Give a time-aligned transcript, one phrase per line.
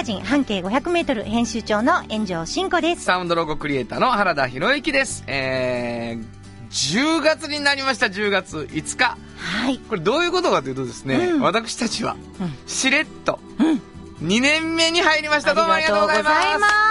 [0.00, 3.04] ガジン半径500メートル編集長の炎上真子です。
[3.04, 5.24] サウンドロゴクリエイターの原田博之です。
[5.26, 9.18] えー、10月になりました、10月5日。
[9.36, 9.78] はい。
[9.78, 13.40] これどういうことかというとですね、うん私たちはうん、しれっと、
[14.22, 15.52] 2年目に入りました。
[15.52, 16.30] どうもありがとうございま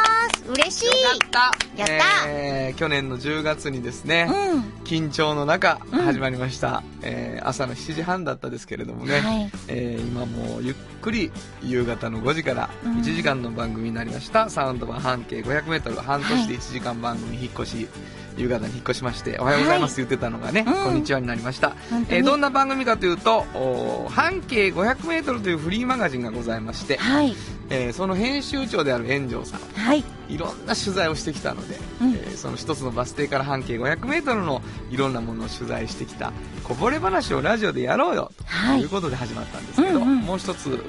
[0.05, 0.08] す。
[0.49, 0.85] 嬉しい。
[0.85, 1.39] よかった。
[1.77, 4.61] やったえー去年の10月にですね、うん。
[4.83, 9.51] 緊張の中、うん始まりました、えー朝の7時半だったですけれどもね、はい。
[9.67, 11.31] えー今もうゆっくり
[11.63, 17.87] 夕方の5時からうん1時間の番組になりました、サウンド版半径 500m 半年で1時間番組引っ越し、
[18.37, 20.73] 夕方に引っ越しましておはようございます、言ってたのがね、うん。
[20.85, 21.75] こんにちはになりました、
[22.09, 23.45] えーどんな番組かというと
[24.09, 27.35] 半径 500m というフリーマガジンがございまして、はい。
[27.69, 29.59] えーその編集長である炎上さん。
[29.59, 30.03] はい。
[30.29, 32.13] いろんな取材をしてきたので、うん。
[32.13, 36.31] えーその一つのバス停から半径 500m のいろんなものを取材してきた
[36.63, 38.81] こぼれ話をラジオでやろうよとはい。
[38.81, 40.17] いうことで始まったんですけど、うんうん。
[40.19, 40.79] もう一つ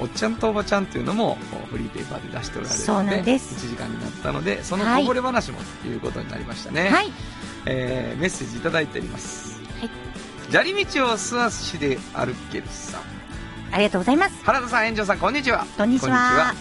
[0.00, 1.36] おっちゃんとおばちゃんっていうのも
[1.70, 3.66] フリーペーパーで出しておられるそうのでなんです。
[3.66, 5.02] 1時間になったのでそのはい。
[5.02, 7.12] こぼれ話もということになりましたね、はい。
[7.66, 9.90] えーメッセージいただいております、はい。
[10.50, 13.00] 砂利道を素足で歩けるさん。
[13.72, 14.44] ありがとうございます。
[14.44, 15.66] 原田さん、炎上さん、こんにちは。
[15.76, 16.54] こんにちは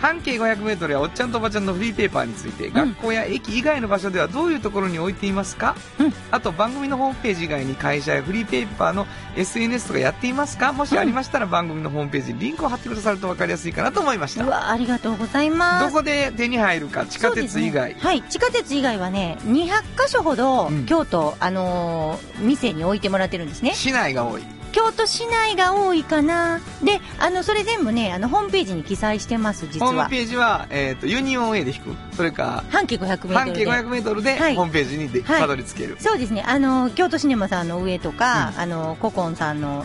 [0.00, 10.72] 半径 500m やおっちゃんとおばちゃんのフリーペーパーについて、学校や駅以外の場所ではどういうところに置いていますか、うんあと番組のホームページ以外に会社やフリーペーパーの SNS とかやっていますか？
[10.72, 14.44] もしありましたら番組のホームページにリンクを貼ってくださると分かりやすいかなと思いました。
[14.44, 15.92] うわ、ありがとうございます。
[15.92, 17.94] どこで手に入るか、地下鉄以外？
[17.94, 18.22] ねはい。
[18.22, 19.66] 地下鉄以外はね、200
[19.96, 23.72] 箇所ほど、うん京都、あのー店に置いてもらってるんですね。
[23.74, 24.42] 市内が多い。
[24.72, 26.60] 京都市内が多いかな。
[26.82, 29.92] で、あの、それ全部ね、あの、ホームページに記載してます、実は。
[29.92, 31.96] ホームページは、えっ、と、ユニオン A で引く。
[32.14, 33.34] それか、半径500メートルで。
[33.34, 35.96] 半径 500m ではいホームページにで、はいたどり着ける。
[35.98, 36.44] そうですね。
[36.46, 39.84] あの、京都シネマさんの上とか、あの、古今さんの、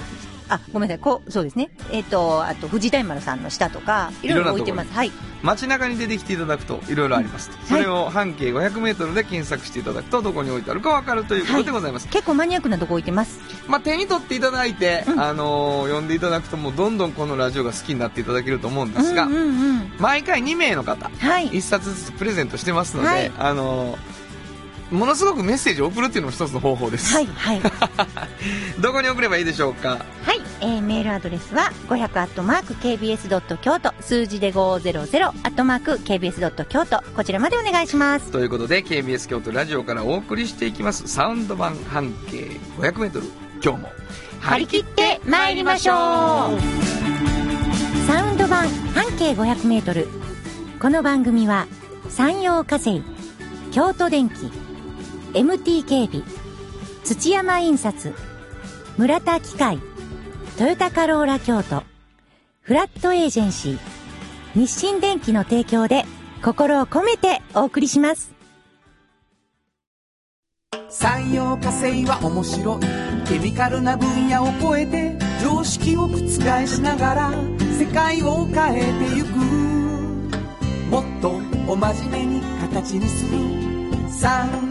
[0.51, 1.69] あ、ごめんなさい、こそうですね。
[1.91, 4.91] えっ、と、あと、藤大丸さんの下とか、いろいろ置いてます。
[4.91, 5.11] はい。
[5.43, 13.39] 街中に出てきていただくといろいろありますと、それを半径 500m で検索していただくとどこに置いてあるか分かるということでございます、結構マニアックなとこ置いてます。
[13.67, 19.93] まあ、手に取っていただいて、うんあのー読んでいただくともうどんどんこのラジオが好きになっていただけると思うんですが、うんうんうん。
[19.97, 21.49] 毎回2名の方はい。
[21.49, 24.20] 1冊ずつプレゼントしてますので、はいあのー
[24.91, 27.61] ものすごくメッセージを送るっていうのも一つの方法です、はい、はい。
[28.81, 30.05] どこに送ればいいでしょうか？
[30.25, 37.01] はい、えー、メールアドレスは500アットマーク KBS ドット京都数字で500アットマーク KBS ドット京都。
[37.15, 38.31] こちらまでお願いします。
[38.31, 41.07] ということで KBS 京都ラジオからお送りしていきます。
[41.07, 43.23] サウンド版半径 500m
[43.63, 43.93] 今日も
[44.41, 45.95] 張り切って参りましょう。
[48.07, 50.09] サウンド版半径500メートル。
[50.81, 51.67] この番組は
[52.09, 53.01] 山陽火星
[53.71, 54.51] 京都電機
[55.33, 56.23] MT 警備
[57.05, 58.13] 土山印刷
[58.97, 59.79] 村田機械
[60.57, 61.83] トヨタカローラ京都
[62.59, 63.79] フラットエージェンシー
[64.59, 66.03] 日清電機の提供で
[66.43, 68.33] 心を込めてお送りします。
[70.89, 72.81] 産業化成は面白い。
[73.25, 76.17] ケミカルな分野を超えて常識を覆
[76.67, 77.31] しながら
[77.79, 79.37] 世界を変えてゆく。
[80.89, 81.29] もっと
[81.71, 83.37] お真面目に形にする。
[84.09, 84.70] 産業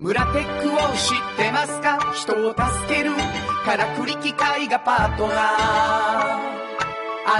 [0.00, 2.00] 村テックを知ってますか？
[2.14, 3.12] 人を助ける
[3.64, 5.36] からくり機械がパートナー。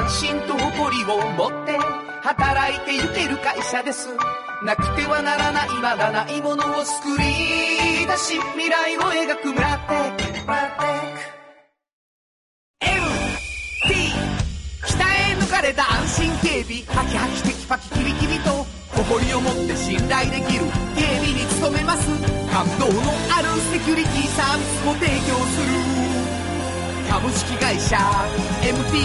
[0.05, 1.77] 安心と誇りを持って
[2.23, 4.09] 働いてゆける会社です。
[4.65, 7.25] なくてはならないまだないものを作り
[8.07, 10.23] 出し未来を描く村テック。
[10.47, 10.59] 村テッ
[11.13, 11.19] ク。
[13.91, 14.15] MT
[14.87, 16.85] 北へ抜かれた安心警備。
[16.87, 18.65] ハキハキテキパキキビキビと
[18.97, 20.65] 誇りを持って信頼できる
[20.95, 22.09] 警備に努めます。
[22.51, 23.01] 感動の
[23.37, 26.05] あるセキュリティサービスも提供する。
[27.11, 27.97] 株式会社
[28.63, 28.99] MT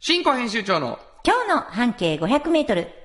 [0.00, 3.01] 新庫編集長の今日の半径500メートル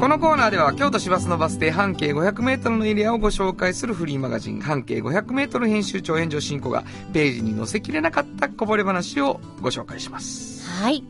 [0.00, 6.82] このコーナーでは京都市バスのバス停半径 500m のエリアをご紹介するフリーマガジン半径 500m 編集長炎上進行が
[7.12, 10.68] ページに載せきれなかったこぼれ話をご紹介します。
[10.82, 11.04] はい。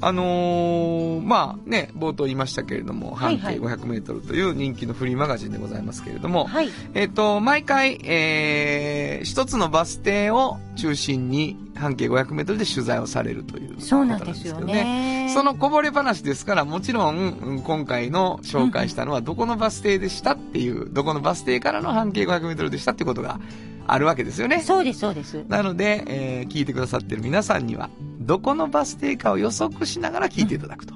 [0.00, 6.70] あのーまあね、冒頭言いましたけれども、半径はいはい500メートルという人気のフリーマガジンでございますけれども、はい。
[6.94, 15.30] えっ、と、毎回、えー、一つのバス停を中心に半径500メートルで取材をされるというそうなんですよね。
[15.32, 23.40] そのこぼれ話ですから、もちろん今回の紹介したのはどこのバス停でしたっていう、どこのバス停からの半径500メートルでしたってことが
[23.86, 24.60] あるわけですよね。
[24.60, 25.44] そうです、そうです。
[25.48, 27.90] なので、えー聞いてくださってる皆さんには、
[28.24, 30.94] どこのバス停かを予測しながら聞いていただくと。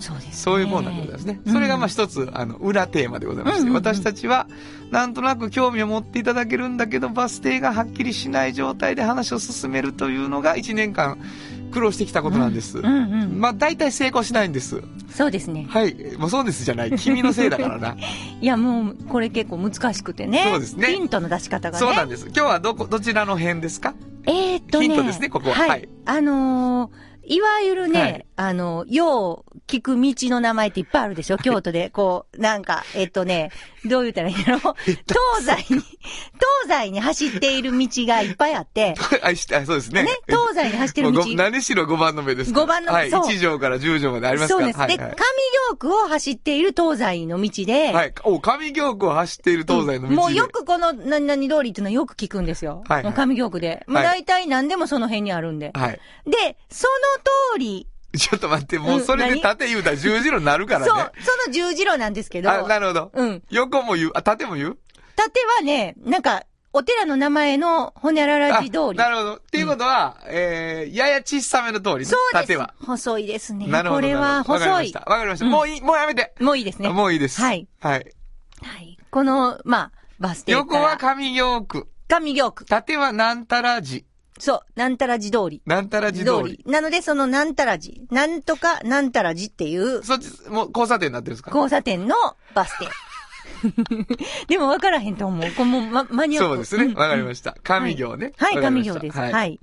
[0.00, 0.32] そうです、ね。
[0.32, 1.40] そういうものでございますね。
[1.44, 4.48] うんそれがまあ一つ、あの、裏テーマでございまして、私たちは、
[4.90, 11.18] なんとなく興味を持っていただけるんだけど、バス停がはっきりしない状態で話を進めるというのが1年間
[11.74, 12.78] 苦労してきたことなんです。
[12.78, 13.40] うんうん。
[13.40, 14.82] まあ大体成功しないんです。
[15.10, 15.66] そうですね。
[15.68, 15.94] はい。
[16.16, 16.96] もうそうですじゃない。
[16.96, 17.96] 君のせいだからな。
[18.40, 20.44] いや、もう、これ結構難しくてね。
[20.50, 21.84] そうですねヒントの出し方がね。
[21.84, 22.26] そうなんです。
[22.26, 23.94] 今日はどこ、どちらの辺ですか？
[24.26, 24.86] えーっとね。
[24.88, 25.68] ヒントですねここははい。
[25.68, 26.90] はいあのー
[27.26, 31.38] いわゆるね、はいあの、よう聞く道の名前っていっぱいあるでしょ？
[31.38, 31.90] 京都で。
[31.90, 33.50] こう、なんか、えっとね、
[33.84, 35.06] どう言ったらいいんだろう東
[35.40, 35.88] 西に、東
[36.68, 39.34] 西に走っている道がいっぱいあって、あ、
[39.64, 40.04] そうですね。
[40.04, 41.24] ね、東西に走ってる道。
[41.34, 42.52] 何しろ5番の目です。
[42.52, 43.10] 五番のはい。
[43.10, 44.72] そう1条から10条までありますから。
[44.72, 44.98] そうです。
[44.98, 45.14] で、上
[45.70, 48.14] 京区を走っている東西の道で、はい。
[48.24, 50.14] お、上京区を走っている東西の道で。
[50.14, 52.84] もうよくこの何々通りっていうのはよく聞くんですよ。
[52.88, 53.84] はい上京区で。
[53.86, 55.72] もう大体何でもその辺にあるんで。
[55.74, 56.00] はい。
[56.26, 57.86] で、その通り、
[58.18, 63.10] ちょっと待って、もうそれで縦言うたら十字路になるからそうね。、その十字路なんですけど、あ、なるほど。
[63.14, 63.42] うん。
[63.50, 64.78] 横も言う、あ、縦も言う？
[65.16, 66.44] 縦はね、なんか、
[66.76, 68.98] お寺の名前のほにゃららあ字通り。
[68.98, 69.34] なるほど。
[69.36, 72.04] っていうことは、えー、やや小さめの通りね。
[72.06, 72.48] そうです。
[72.48, 72.74] 縦は。
[72.84, 73.68] 細いですね。
[73.68, 74.00] なるほど。
[74.00, 75.00] これは細いました。。
[75.00, 75.44] わかりました。
[75.44, 76.34] うんもういい、もうやめて。
[76.40, 76.88] もういいですね。
[76.88, 77.40] もういいです。
[77.40, 77.68] はい。
[77.80, 78.06] はい。
[78.62, 78.98] はい。
[79.10, 80.52] この、まあ、バス停。
[80.52, 81.88] 横は上京区。
[82.08, 82.64] 上京区。
[82.64, 84.04] 縦はなんたら字。
[84.44, 84.60] そう。
[84.78, 85.62] なんたら字通り。
[85.64, 86.62] なんたら字通り。
[86.66, 88.06] なので、そのなんたら字。
[88.10, 91.50] なんとかなんたら字っていうそっち、もう交差点になってるんですか？
[91.50, 92.14] 交差点の
[92.54, 92.86] バス停。
[94.48, 95.50] でも分からへんと思う。
[95.52, 96.94] これもう、ま、マニアックそうですね。
[96.94, 97.56] わかりましした。
[97.62, 98.32] 上京ね。
[98.36, 99.18] はい、わかりました上京です。
[99.18, 99.30] は。
[99.30, 99.54] はいい。
[99.56, 99.58] っ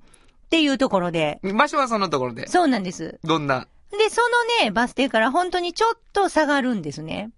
[0.50, 1.40] ていうところで。
[1.44, 2.48] 場所はそのところで。
[2.48, 3.20] そうなんです。
[3.24, 4.22] どんな、で、そ
[4.60, 7.30] のね、バス停から本当にちょっと下がるんですね。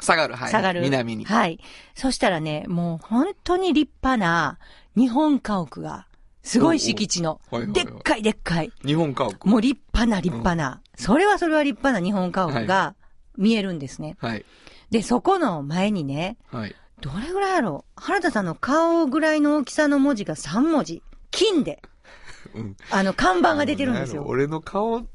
[0.00, 0.34] 下がる。
[0.34, 0.50] はい。
[0.50, 0.82] 下がる。
[0.82, 1.24] 南に。
[1.24, 1.58] はい。
[1.94, 4.58] そしたらね、もう本当に立派な
[4.96, 6.06] 日本家屋が、
[6.44, 9.30] すごい敷地のおおはい、はいではいっかいでっかい、日本家屋。
[9.44, 12.94] もう立派な立派な、それはそれは立派な日本家屋が
[13.36, 14.16] 見えるんですね。
[14.20, 14.44] はい。
[14.90, 16.76] で、そこの前にね、はい。
[17.00, 18.00] どれぐらいやろう？
[18.00, 21.02] 原田さんの顔ぐらいの大きさの文字が3文字。
[21.30, 21.82] 金で、
[22.54, 22.76] うん。
[22.90, 24.24] あの、看板が出てるんですよ。
[24.26, 25.06] 俺の顔の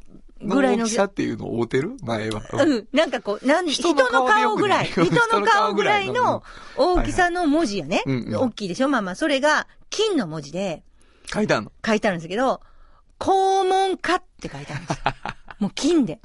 [0.56, 1.96] ぐらいの大きさっていうのを合うてる？
[2.04, 2.42] 前は。
[2.52, 2.76] う。
[2.76, 2.88] ん。
[2.92, 5.04] なんかこう、なん、人人のの顔ぐらい、 人
[5.40, 6.44] の顔ぐらいの
[6.76, 8.04] 大きさの文字やね。
[8.06, 8.90] はいはいうんうん大きいでしょ？
[8.90, 10.84] まあまあ、それが金の文字で
[11.31, 11.72] 書いてあるの？
[11.86, 12.62] 書いてあるんですけど、
[13.20, 15.04] 肛門科って書いてあるんですよ。
[15.60, 16.20] もう金で。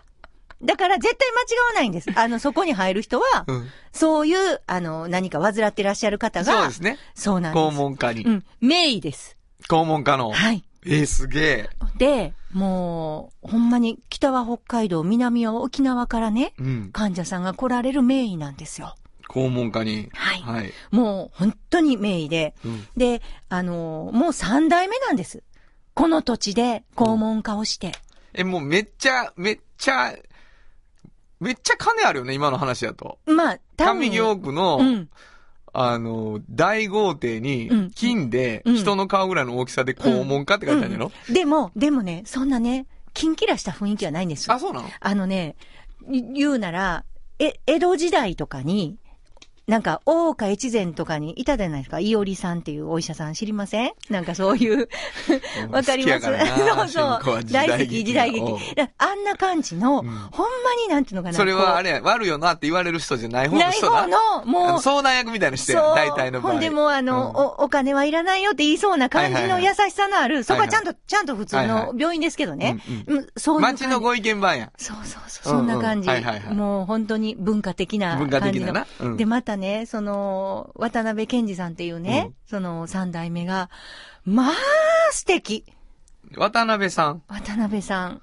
[0.62, 2.10] だから絶対間違わないんです。
[2.14, 3.68] あの、そこに入る人は、うん。
[3.92, 6.98] そういう、あの、何か患ってらっしゃる方が、そうですね。
[7.14, 7.62] そうなんです。
[7.62, 8.30] 肛門科にう。
[8.30, 8.44] ん。
[8.60, 9.36] 名医です。
[9.68, 10.32] 肛門科の。
[10.32, 10.64] はい。
[10.86, 11.70] えー、すげえ。
[11.98, 16.90] で、もう、ほんまに、北は北海道、南は沖縄からね、うん。
[16.92, 18.94] 患者さんが来られる名医なんですよ。
[19.34, 20.08] 肛門科に。
[20.12, 20.72] はいはい。
[20.90, 22.86] もう、本当に名医で、うん。
[22.96, 25.42] で、あのもう三代目なんです。
[25.94, 27.92] この土地で肛門科をして。
[28.32, 30.14] え、もうめっちゃ、めっちゃ、
[31.40, 33.18] めっちゃ金あるよね、今の話だと。
[33.26, 34.10] まあ、多分。
[34.10, 35.08] 上京区の、うん。
[35.76, 44.54] あの、大豪邸にうん、金で、うん人の顔ぐらいの大きさで肛門科って書いてあるんやろ、でも、でもね、そんなね、キンキラした雰囲気はないんですよ。
[44.54, 44.88] あ、そうなの？
[45.00, 45.56] あのね、
[46.08, 47.04] い言うなら、
[47.40, 48.98] え、江戸時代とかに、
[49.66, 51.98] なんか、大岡越前とかにいたじゃないですか。
[51.98, 53.92] いおりさんっていうお医者さん知りません？
[54.10, 54.88] なんかそういう、
[55.70, 56.24] わかります？
[56.92, 57.44] そうそう。
[57.44, 58.44] 大好き、時代劇。
[58.74, 61.34] だあんな感じの、うんほんまになんていうのかな。
[61.34, 64.02] それはあれ、れ、悪よなって言われる人じゃない方のない人だ。
[64.02, 65.80] 方の、あもう、の相談役みたいな人や。
[65.94, 66.52] 大体の場合。
[66.52, 72.76] ほんでもうあの、うんお、お金はいらないよって言いそうな感じの優はいはいはいしさのある、そこははいはいちゃんと、ちゃんと普通はいはの病院ですけどね。
[73.08, 73.60] うんうんそういう。
[73.62, 74.70] 街のご意見番や。
[74.76, 76.08] そうそうそう、そんな感じ。
[76.10, 78.40] うんうんはいはいはいもう本当に文化的な感文じの。
[78.40, 78.86] 化的なな。
[79.00, 83.70] うんで、またね、その、渡辺健二さんっていうね、うんその三代目が、
[84.24, 84.52] まあ、
[85.10, 85.64] 素敵。
[86.36, 87.22] 渡辺さん。
[87.28, 88.22] 渡辺さん。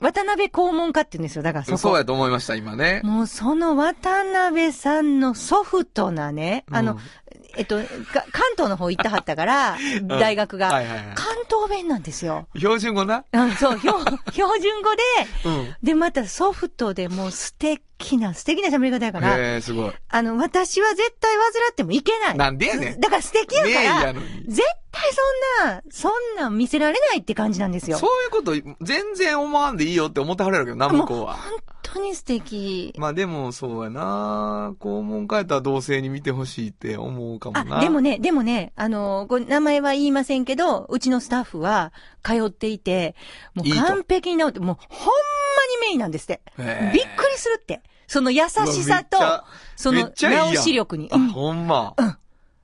[0.00, 1.78] 渡辺肛門家って言うんですよ、だからそこ。
[1.78, 3.00] そうやと思いました、今ね。
[3.02, 6.98] もうその渡辺さんのソフトなね、あの、うん
[7.56, 7.84] えっと、か
[8.32, 11.06] 関東の方行ったはったから、大学が、はいはいはい。
[11.14, 12.48] 関東弁なんですよ。
[12.56, 13.24] 標準語な？
[13.32, 13.98] うん、そう、標
[14.32, 15.02] 標準語で、
[15.44, 15.76] うん。
[15.82, 19.92] で、またソフトでもう素敵な、素敵な喋り方やから、へえ、すごい。
[20.08, 22.36] あの、私は絶対患ってもいけない。
[22.36, 23.62] なんでやねんだから素敵や
[24.00, 24.12] から。
[24.12, 24.22] 絶
[24.92, 25.10] 対
[25.62, 27.98] そんな、そんなん見せられないって感じなんですよ。
[27.98, 31.38] そういうこと、全然思わんでいいよって思ってはれるけどな、向こうは。
[31.86, 32.94] 本当に素敵。
[32.98, 37.78] まあでも、そうやな肛門変えたら同性に見てほしいって思うかもな。
[37.78, 43.14] あ、でもね、でもね、あの、これ名前は言いませんけど、うちのスタッフは通っていて、
[43.54, 45.12] もう完璧に治って、もうほんま
[45.80, 46.42] にメインなんですって。
[46.58, 46.66] びっ
[47.16, 47.82] くりするって。
[48.08, 49.18] その優しさと、
[49.74, 51.08] そのめっちゃいいやん治し力に。
[51.12, 51.94] あ、うんほんま。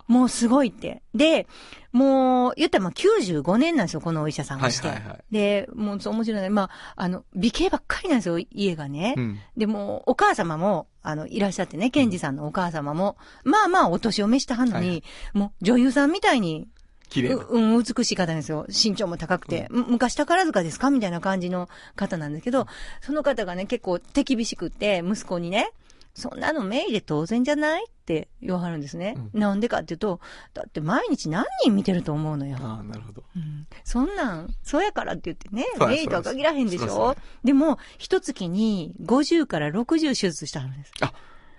[0.07, 1.03] もうすごいって。
[1.15, 1.47] で、
[1.93, 4.89] もう、言ったらまあ95年なんですよ、このお医者さんがして。
[4.89, 6.51] はいはいはいで、もうそう面白いね。
[6.51, 9.15] まあ、あの、美形ばっかりなんですよ、家がね。
[9.17, 9.39] うん。
[9.57, 15.03] でも、お母様も、あの、いらっしゃってね、ケンジさんのお母様も、まあまあ、お年を召したはんのに、はい
[15.35, 16.69] もう、女優さんみたいに、
[17.09, 17.37] 綺麗な。
[17.37, 18.65] ううん、美しい方なんですよ。
[18.69, 19.67] 身長も高くて。
[19.71, 20.91] む昔宝塚ですか？
[20.91, 22.67] みたいな感じの方なんですけど、
[23.03, 25.73] その方がね、結構手厳しくって、息子にね、
[26.15, 29.17] そんなのメイで当然じゃないって言わはるんですね。
[29.33, 30.21] なんでかっていうと、
[30.53, 32.59] だって毎日何人見てると思うのよ。
[32.61, 33.25] ああ、なるほど。
[33.35, 37.09] うんそんなん、そうやからって言ってね、そうやメイとは限らへんでしょ？
[37.09, 40.93] やでも、一月に50から60手術したんです。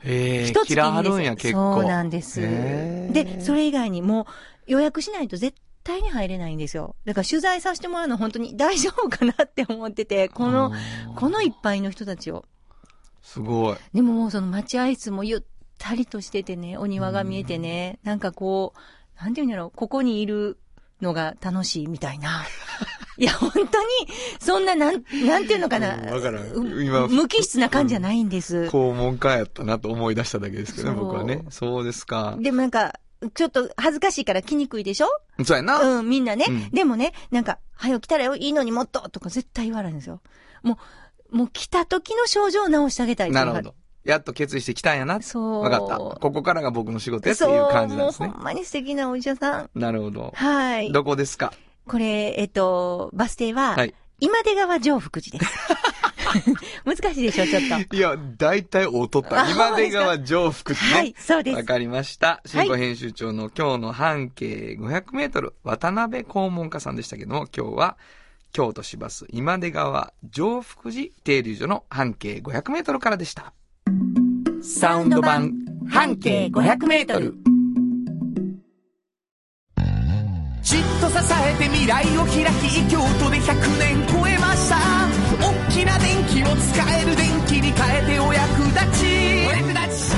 [0.03, 1.75] へえ、一月にでするんや、結構。
[1.75, 2.39] そうなんです。
[2.41, 4.27] で、それ以外にも
[4.67, 6.95] う予約しないと絶対に入れないんですよ。
[7.05, 10.72] だから取材させてもらうの本当に大丈夫かなって思ってて、この、
[11.15, 12.45] このいっぱいの人たちを。
[13.24, 13.77] すごい。
[13.94, 15.44] でももうその待合室もゆっ
[15.80, 20.60] たりとしててね、お庭が見えてね、なんかこう、なんていうんだろう、ここにいる
[21.01, 22.44] のが楽しいみたいな。
[23.18, 23.68] いや、本当に、
[24.39, 25.96] そんな、なん、なんていうのかな。
[25.96, 28.63] うんわからんう今無機質な感じじゃないんです。
[28.72, 31.46] 肛門科やったなと思い出しただけですけどね、僕はね。
[31.50, 32.36] そうですか。
[32.39, 33.00] でもなんか、
[33.36, 35.08] ちょっと恥ずかしいから来にくいでしょ？
[35.46, 35.80] そうやな。
[35.80, 36.46] うん、みんなね。
[36.50, 40.22] うんでもね、なんか、はよ来たらよいいのにもっととか絶対言わないんですよ。
[40.63, 40.77] もう、
[41.34, 43.75] もう来た時の症状を治してあげたいなるほど。
[44.06, 45.22] やっと決意してきたんやな。
[45.22, 45.62] そう。
[45.62, 45.98] わかった。
[45.98, 49.70] ここからが僕の仕事やっていう感じなんですねそう、もうほんまに素敵なお医者さん。
[49.75, 50.32] なるほど。
[50.36, 50.92] はい。
[50.92, 51.54] どこですか？
[51.88, 53.94] これ、えっと、バス停は、はい。
[54.20, 55.52] 今出川上福寺です。
[56.86, 57.96] 難しいでしょ、ちょっと。
[57.96, 59.44] いや、大体おとった。
[59.44, 60.94] あ今出川上福寺ね。
[60.94, 61.63] はい、そうですわ。
[61.63, 62.42] かりました。
[62.46, 67.98] 新庫編集長の今日の半径500メートル、渡辺肛門家さんでしたけども、今日は、
[68.53, 73.51] 京都市バス今出川上福寺停留所の半径500メートルからでした。
[74.62, 75.51] サウンド版
[75.89, 77.33] 半径500メートル。
[80.62, 84.77] じっと支えて未来を開き京都で100年超えました。
[85.41, 89.48] 大きな電気を使える電気に変えてお役立ち。
[89.48, 90.15] お役立ち。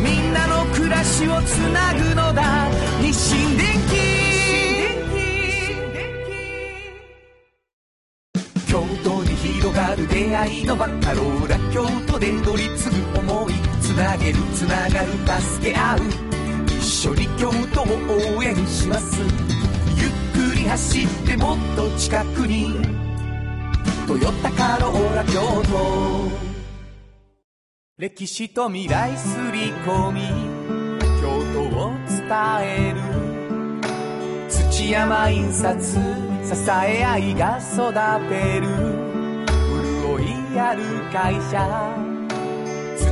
[0.00, 2.70] みんなの暮らしをつなぐのだ。
[3.02, 4.09] 日清電気
[10.20, 15.98] 出会いのバカローラ京都で乗り継ぐ思いつなげるつながる助け合う。
[16.66, 19.18] 一緒に京都を応援します。
[19.96, 20.08] ゆ
[20.44, 22.74] っくり走ってもっと近くに
[24.06, 26.30] 「トヨタカローラ京都」
[27.96, 30.20] 歴史と未来すり込み。
[31.22, 32.28] 京都を伝
[32.62, 33.00] える。
[34.50, 35.98] 土山印刷支
[36.70, 37.94] え合いが育
[38.28, 38.89] てる。
[40.50, 41.96] 潤いある会社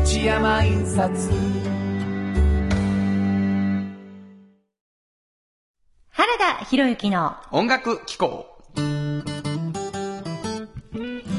[0.05, 1.11] 土山印刷
[6.11, 8.47] 原田博之の音楽機構。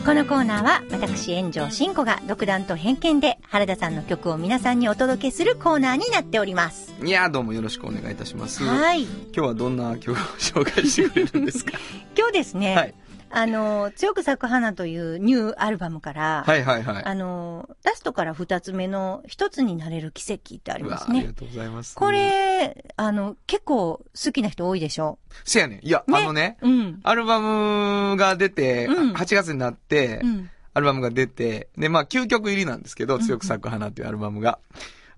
[0.05, 6.93] このコーナーは私炎上真子が独断と偏見で原田さんの曲を皆さんにお届けするコーナーになっております。
[7.03, 8.63] いやーどうもよろしくお願いいたします。
[8.63, 9.03] はい。
[9.03, 11.73] 今日はどんな曲を紹介してくれるんですか？
[12.17, 12.93] 今日ですね、はい
[13.31, 17.03] あの、強く咲く花というニューアルバムから、はいはいはい。
[17.05, 21.19] あの、ラストから二つ目の一つになれる奇跡ってありますね。
[21.19, 21.95] ありがとうございます。
[21.95, 25.19] こ、れ、あの、結構好きな人多いでしょ？
[25.45, 25.85] せやねん。
[25.85, 26.99] いや、ねあのね、うん。
[27.03, 30.49] アルバムが出て、うん8月になって、うん。
[30.73, 34.59] アルバムが出て、で、まあ、9曲入りなんですけど、強く咲く花っていうアルバムが。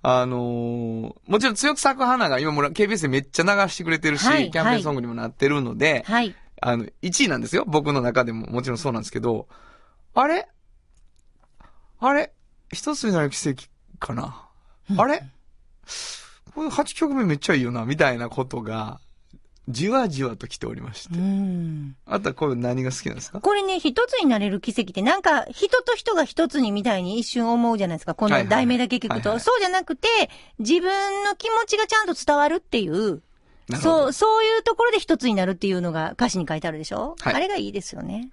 [0.03, 6.34] あのーもちろん強く咲く花が今も KBS でめっちゃ流してくれてるし、はいキャンペーンソングにもなってるので、はい。
[6.62, 7.65] あの、1位なんですよ。
[7.68, 9.48] 僕の中でももちろんそうなんですけど、
[10.13, 10.48] あれ？
[12.00, 12.32] あれ？
[12.72, 13.63] 一つになる奇跡
[14.00, 14.48] かな？
[14.98, 15.24] あれ？
[16.53, 19.00] これ8曲目めっちゃいいよな、みたいなことが、
[19.68, 21.18] じわじわと来ておりまして。
[21.18, 21.96] うん。
[22.06, 23.39] あとはこれ何が好きなんですか？
[23.41, 28.13] これね、一つになれる奇跡って、なんか、人と人が一つにみたいに一瞬思うじゃないですか。
[28.13, 29.39] この題名だけ聞くと。
[29.39, 30.08] そうじゃなくて、
[30.60, 33.22] 自分の気持ちがちゃんと伝わるっていう、
[33.78, 37.16] そう、そういうところで一つになるっていうのが歌詞に書いてあるでしょ？
[37.20, 38.30] はいあれがいいですよね。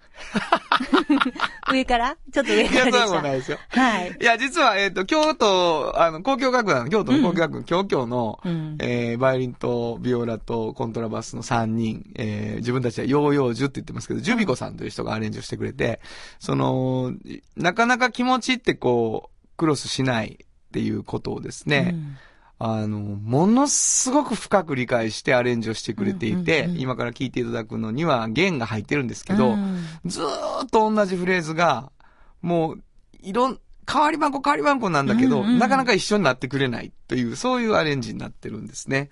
[1.71, 2.17] 上から？
[2.33, 3.07] ちょっと上いや、からでした。
[3.07, 3.59] そうもないですよ。
[3.69, 4.17] はい。
[4.21, 16.01] いや、実は、えっ、と、京都、あの、交響楽団、京都の交響楽団、京京の、うんえーバイオリンとビオラとコントラバスの3人、えー自分たちはヨーヨージュって言ってますけど、ジュビコさんという人がアレンジをしてくれて、
[16.39, 17.13] その、
[17.57, 22.17] なかなか気持ちってこう、クロスしないっていうことをですね、うん
[22.61, 29.85] あの、ものすごく深く理解してアレンジをしてくれていて、うんうんうん今から聴いていただくのには弦が入ってるんですけど、うん。
[30.05, 31.91] ずーっと同じフレーズが、
[32.43, 32.83] もう、
[33.21, 33.59] いろん、
[33.91, 35.59] 変わり番号変わり番号なんだけど、うんうん。
[35.59, 39.11] なかなか一緒になってくれないという、そういうアレンジになってるんですね。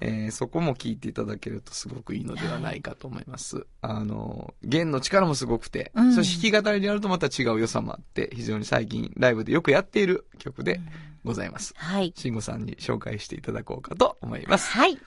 [0.00, 3.66] えーそこも聞いていただけるとすごくいいのではないかと思います。
[3.80, 6.14] あの、弦の力もすごくて、うん。
[6.14, 10.80] そして弾き語りでやるとまた違う良さもあって、非常に最近ライブでよくやっている曲で
[11.24, 11.74] ございます。
[11.76, 12.12] はい。
[12.16, 14.70] 慎吾さんに紹介していただこうかと思います。
[14.70, 14.98] はい。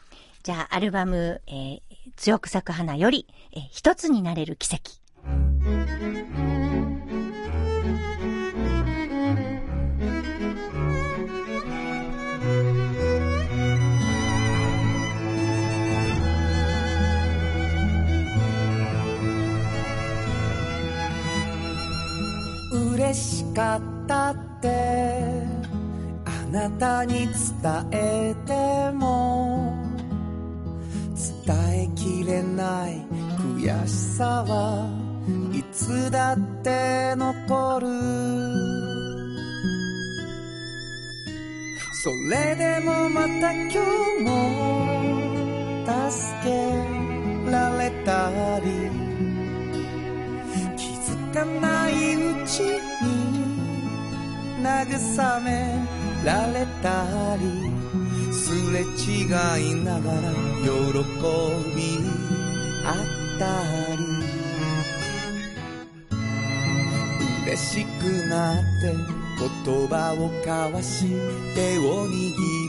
[0.44, 1.82] じゃあ、アルバム、えー
[2.18, 5.00] 強く咲く花より、えー一つになれる奇跡。
[22.72, 24.01] 嬉しかった
[26.82, 27.34] あなたに伝
[27.92, 29.78] えても
[31.46, 33.06] 伝えきれない
[33.38, 34.90] 悔しさは
[35.54, 37.88] いつだって残る。
[42.04, 43.78] それでもまた今日
[44.24, 44.32] も
[46.10, 46.50] 助け
[47.52, 48.32] られた
[48.66, 48.90] り。
[50.78, 52.82] 気づかないうちに
[54.64, 57.44] 慰められたり
[58.32, 59.26] すれ違
[59.72, 60.32] いながら
[60.64, 60.70] 喜
[61.76, 61.80] び
[62.86, 62.96] あっ
[63.40, 63.46] た
[63.96, 64.02] り。
[67.44, 68.62] 嬉しくなって
[69.66, 71.06] 言葉を交わし
[71.56, 72.10] 手を握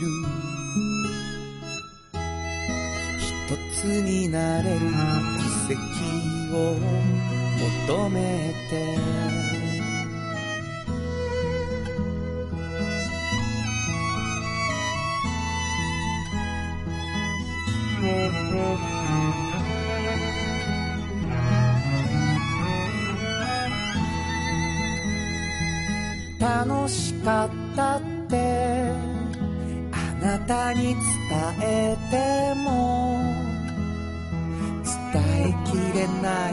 [0.01, 0.07] る。
[3.19, 4.81] 一つになれる
[5.69, 6.59] 奇跡を
[7.87, 9.32] 求めて。
[27.46, 28.37] ったって
[29.92, 30.96] あなたに伝
[31.61, 33.18] えても
[34.85, 36.52] 伝えきれない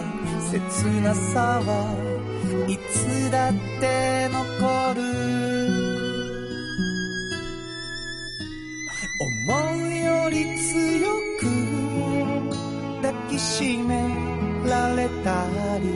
[0.52, 1.70] 切なさは
[2.68, 5.00] いつだって残る。
[9.22, 11.46] 思うより強く
[13.02, 14.08] 抱きしめ
[14.66, 15.46] られた
[15.80, 15.90] り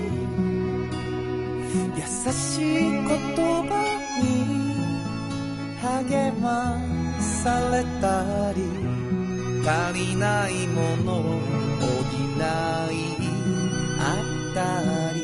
[1.95, 3.92] 優しい言葉
[5.83, 6.79] 励ま
[7.19, 8.63] されたり
[9.67, 11.23] 足りないものを
[11.81, 12.39] 補い
[13.99, 14.57] あった
[15.13, 15.17] り。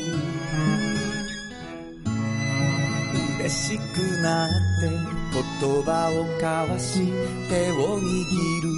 [3.40, 3.80] 嬉しく
[4.22, 4.48] なっ
[4.82, 4.90] て
[5.32, 7.08] 言葉を交わし
[7.48, 8.68] 手を握る。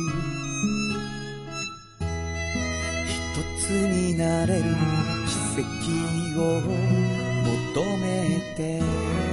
[3.09, 4.63] 一つになれる
[5.27, 5.65] 奇跡
[6.41, 8.07] を求め
[8.57, 9.32] て。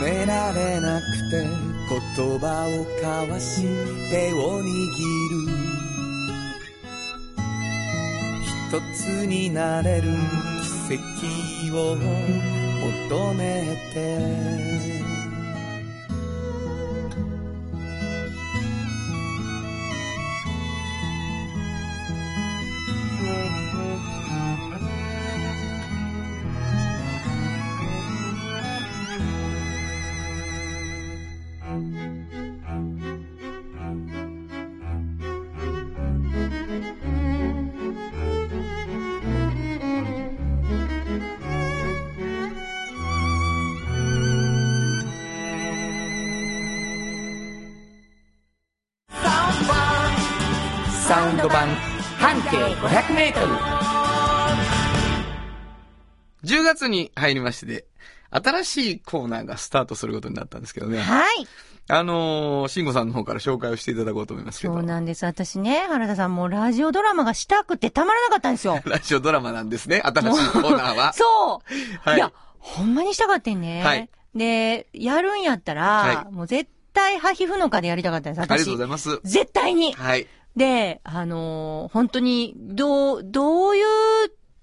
[0.00, 1.46] められなくて
[1.88, 3.62] 言葉を交わし
[4.10, 5.66] 手を握る。
[8.68, 10.10] 一つになれる
[10.88, 15.05] 奇跡を求めて。
[51.16, 51.66] サウンド版
[52.18, 53.46] 半径500メートル。
[56.44, 57.86] 10月に入りましてで、
[58.30, 60.98] 新しいコーナーがスタートすることになったんですけどね。
[60.98, 61.48] はい。
[61.88, 64.74] あのー、慎吾さんの方から紹介をしていただこうと思いますけど。
[64.74, 65.24] そうなんです。
[65.24, 68.78] 私ね、原田さんもうラジオドラマがしたくてたまらなかったんですよ。
[68.84, 71.12] ラジオドラマなんですね、新しいコーナーは。
[71.16, 73.82] そう、はいい、や、ほんまにしたかったんね。
[73.82, 78.50] はいで、やるんやったら、はもう絶対、ハヒフノカでやりたかったんです、私。
[78.50, 79.18] ありがとうございます。
[79.24, 79.94] 絶対に。
[79.94, 80.26] はい。
[80.56, 83.84] で、あのー本当に、どう、どういう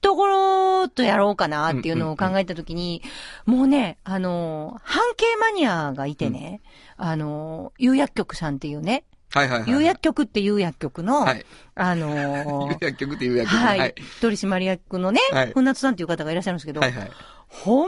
[0.02, 3.02] ところとやろうかなっていうのを考えたときに、
[3.46, 6.62] もうね、あのー半径マニアがいてね、
[6.98, 9.70] あのー有薬局さんっていうね、はいはいはい。
[9.70, 11.46] 有薬局っていう薬局の、はい。
[11.76, 13.64] あのー 有薬局っていう薬局。
[13.64, 13.96] はい、はい。
[14.22, 17.12] 取締役のね、はい船津さんっていう方がいらっしゃるんですけど、はいはい。
[17.48, 17.88] ほん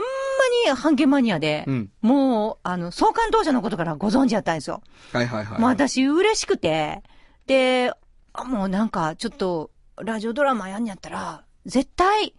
[0.70, 1.90] に半径マニアで、うん。
[2.02, 4.80] もう、あの、創刊当社のことからご存知だったんですよ。
[5.12, 5.60] はいはいはい。
[5.60, 7.02] もう私嬉しくて、
[7.46, 7.92] で、
[8.32, 12.34] あもうなんかちょっと、ラジオドラマやんやったら、絶対、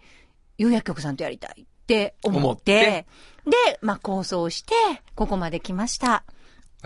[0.57, 3.05] 有薬局さんとやりたいって思思っ、って
[3.45, 4.73] で、まあ構想して、
[5.15, 6.07] ここまで来ました。
[6.09, 6.23] わ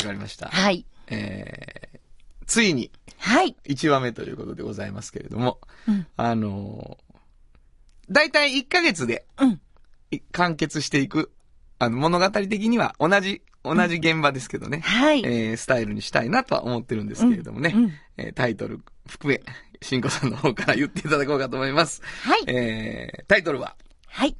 [0.03, 0.47] かりました。
[0.47, 0.85] はい。
[1.07, 1.99] えー、
[2.45, 3.55] ついにはい。
[3.65, 9.61] 1話目ということでございますけれども、うんあのー、だいたい1ヶ月でうん。
[10.11, 11.31] い完結していく、
[11.79, 15.23] あの、物語的には同じ、同じ現場ですけどね、はい。
[15.23, 17.93] えー、スタイルにしたいなとは思ってるんですけれどもね、うんうん
[18.25, 19.41] えータイトル含め、
[19.81, 22.01] しんこさんの方から言っていただこうかと思います。
[22.23, 22.43] はい。
[22.47, 23.75] えー、タイトルは、
[24.07, 24.35] はい。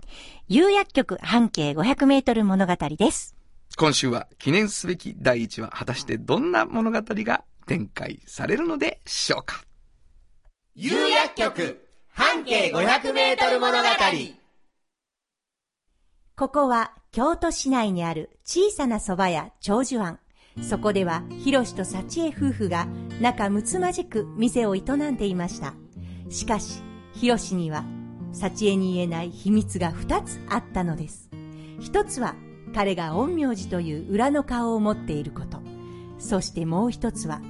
[0.48, 3.36] 有薬局半径500メートル物語です。
[3.78, 9.64] 今週は記念すべき第1話、果たしてどんな物語が展開されるのでしょうか？
[10.76, 13.84] 有薬局半径500メートル物語
[16.36, 20.20] ここは京都市内にある小さな蕎麦屋長寿庵。
[20.60, 22.88] そこでは、ひろしと幸恵夫婦が
[23.22, 25.74] 仲睦まじく店を営んでいました。
[26.30, 26.82] しかし、
[27.14, 27.86] ひろしには、
[28.34, 31.30] 幸恵に言えない秘密が二つあったのです。
[31.80, 32.36] 一つは、
[32.74, 35.62] 彼が陰陽師という裏の顔を持っていること。
[36.20, 37.42] そしてもう一つは、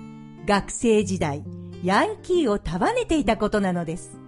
[0.45, 1.43] 学生時代、
[1.83, 4.19] ヤンキーを束ねていたことなのです。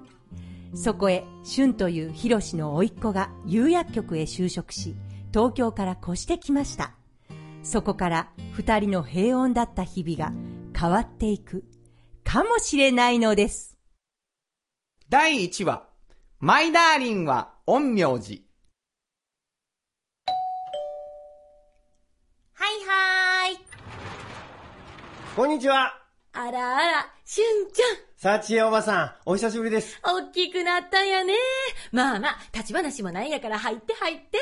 [0.76, 4.96] そこへ、俊というヒロシの甥っ子が有薬局へ就職し、
[5.32, 6.94] 東京から越してきました。
[7.64, 10.36] そこから二人の平穏だった日々が
[10.78, 11.64] 変わっていく、
[12.24, 13.78] かもしれないのです。
[15.10, 15.88] 第1話
[16.40, 18.46] マイダーリンは陰陽師
[22.54, 23.60] はいはーい。
[25.36, 25.94] こんにちは。
[26.34, 27.82] あらあら、しゅんち
[28.18, 30.00] さちえおばさん、お久しぶりです。
[30.04, 31.34] ゃん、おっきくなったんやね。
[31.92, 34.40] まあまあ、立ち話もないんやから入って入って。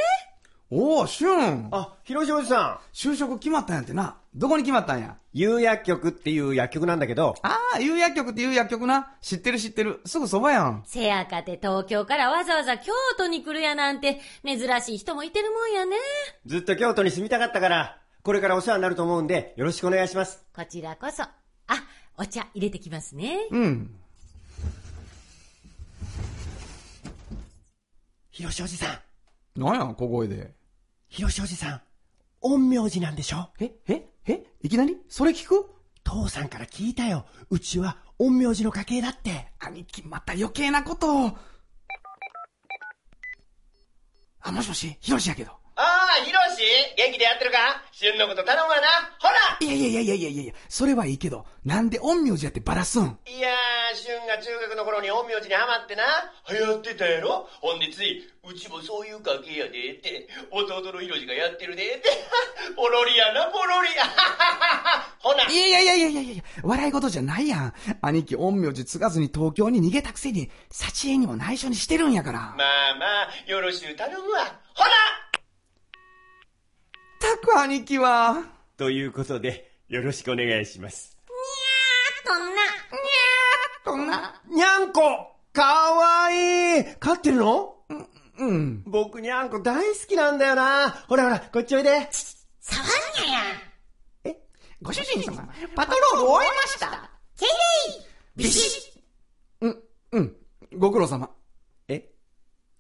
[0.74, 1.68] おお、しゅん。
[1.72, 2.96] あ、広しおじさん。
[2.96, 4.16] 就職決まったんやってな。
[4.34, 5.18] どこに決まったんや？
[5.34, 9.18] 有薬局っていう薬局なんだけど、ああ、有薬局っていう薬局な。
[9.20, 10.00] 知ってる知ってる。
[10.06, 10.84] すぐそばやん。
[10.86, 15.98] せやかて東京からわざわざ京都に来るやなんて、珍しい人もいてるもんやね。
[16.46, 20.42] ずっと京都に住みたかったから、これからお世話になると思うんで、よろしくお願いします。
[20.56, 21.24] こちらこそ。
[21.24, 21.32] あ、
[22.18, 23.40] お茶入れてきますね。
[23.52, 23.94] うん。
[28.30, 29.02] 広しおじさ
[29.58, 30.61] ん、なんや、小声で。
[31.12, 31.82] 広しおじさん、
[32.42, 33.50] 陰陽師なんでしょ？
[33.60, 34.98] え、え、え、いきなり？
[35.10, 35.70] それ聞く？
[36.06, 37.26] 父さんから聞いたよ。
[37.50, 39.52] うちは陰陽師の家系だって。
[39.60, 41.38] 兄貴、また余計なことを。
[44.40, 45.52] あ、もしもし、ヒロシやけど。
[45.76, 45.84] あ
[46.22, 46.62] あ、ひろし
[46.98, 47.82] 元気でやってるか？
[47.92, 48.88] 旬のこと頼むわな。
[49.20, 53.18] ほらいやいやいやいやいやいやそれはいいけど、なんで陰陽師やってバラすん？
[53.26, 56.04] いやー、俊が中学の頃に陰陽師にハマってな、
[56.50, 57.48] 流行ってたやろ？
[57.62, 62.10] ほんでつい、うちもそういう家系やでって、弟のひろしがやってるでって、
[62.76, 63.90] ポロリやな、ポロリ
[65.20, 65.46] ほな。
[65.50, 67.74] いやいやいやいやいやいや、笑い事じゃないやん。
[68.02, 72.40] 兄貴、陰陽師継がずに東京に逃げたくせに、幸恵にも内緒にしてるんやから。
[72.40, 72.56] まあ
[73.00, 74.60] まあ、よろしゅう頼むわ。
[74.74, 74.90] ほな
[77.22, 78.44] たく兄貴は。
[78.78, 81.16] ということで、よろしくお願いします。
[82.26, 82.62] そんな、
[83.86, 84.42] こんな。
[84.50, 87.76] にゃんこかわいい飼ってるの？
[88.40, 88.84] うん。
[88.86, 90.90] 僕にゃんこ大好きなんだよな。
[91.08, 92.10] ほらほら、こっちおいで。
[92.60, 92.92] 触んな
[94.30, 94.36] や。
[94.82, 97.12] ご主人様、パトロール終えました。
[97.38, 97.50] けい
[98.36, 99.02] ビシッ
[99.62, 100.36] うん、うん。
[100.76, 101.30] ご苦労様。
[101.88, 102.10] え？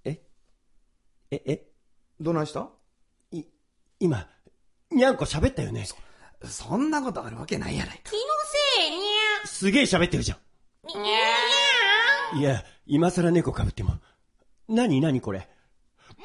[0.03, 0.19] え？
[1.29, 1.67] え、え？
[2.19, 2.61] どないした？
[2.61, 2.63] い、
[4.01, 4.27] 今、
[4.89, 5.85] にゃんこ喋ったよね？
[6.43, 8.09] そんなことあるわけないやないか。
[8.09, 8.19] 気の
[8.79, 9.03] せいに
[9.45, 10.87] すげえ喋ってるじゃゃ。
[10.87, 12.39] にゃん。
[12.39, 13.99] いや、今更猫被っても。
[14.67, 15.47] なになにこれ？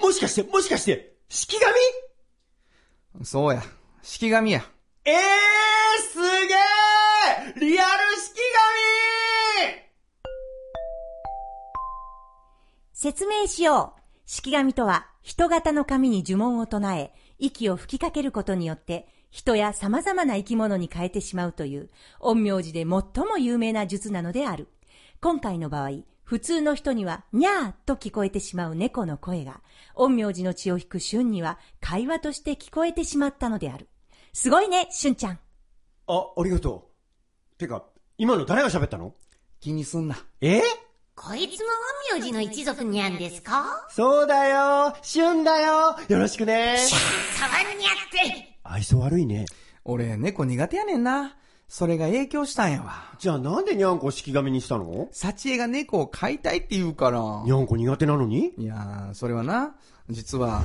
[0.01, 3.27] もしかして、もしかして、式神？
[3.27, 3.63] そうや。
[4.03, 4.65] 式神や。
[5.05, 5.19] ええー、
[6.13, 6.55] すげ
[7.61, 8.41] えリアル式
[12.95, 14.01] 説明しよう。
[14.25, 24.69] 式紙とは人型の紙に呪文を唱え、息を吹きかけることによって、人や様々な生き物に変えてしまうという、陰陽師で最も有名な術なのである。
[25.21, 25.91] 今回の場合、
[26.23, 29.63] 普通の人には、にゃーと聞こえてしまう猫の声が、
[29.95, 33.89] 陰陽師の血を引く春には、会話として聞こえてしまったのである。
[34.33, 35.39] すごいね、春ちゃん。
[36.09, 36.91] あ、ありがと
[37.55, 37.59] う。
[37.59, 37.85] てか、
[38.19, 39.15] 今の誰が喋ったの？
[39.61, 40.17] 気にすんな。
[40.41, 40.63] え？
[41.19, 41.71] こいつも
[42.13, 43.89] 陰陽師の一族にゃんですか？
[43.91, 44.95] そうだよ。
[45.01, 45.97] 旬だよ。
[46.09, 46.77] よろしくね。
[46.79, 47.93] 触んにゃっ
[48.33, 48.59] て。
[48.63, 49.47] 愛想悪いね。
[49.85, 51.35] 俺、猫苦手やねんな。
[51.69, 53.15] それが影響したんやわ。
[53.19, 55.09] じゃあなんでにゃんこ式紙にしたの？
[55.11, 57.19] 幸恵が猫を飼いたいって言うから。
[57.45, 58.53] にゃんこ苦手なのに？
[58.59, 59.75] いやー、それはな、
[60.11, 60.65] 実は、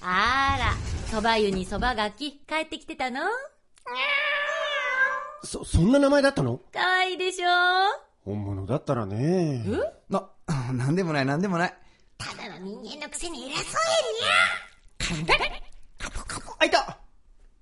[0.00, 0.72] あら、
[1.10, 3.20] 蕎麦湯に蕎麦がき、帰ってきてたの？
[5.44, 6.58] そ、そんな名前だったの？
[6.72, 8.07] かわいいでしょ？
[8.28, 9.64] 本物だったらね。
[10.10, 10.28] な、
[10.74, 11.74] なんでもないなんでもない。
[12.18, 13.64] ただの人間のくせに偉そう
[15.14, 15.34] やにゃ
[16.58, 16.98] あ、いた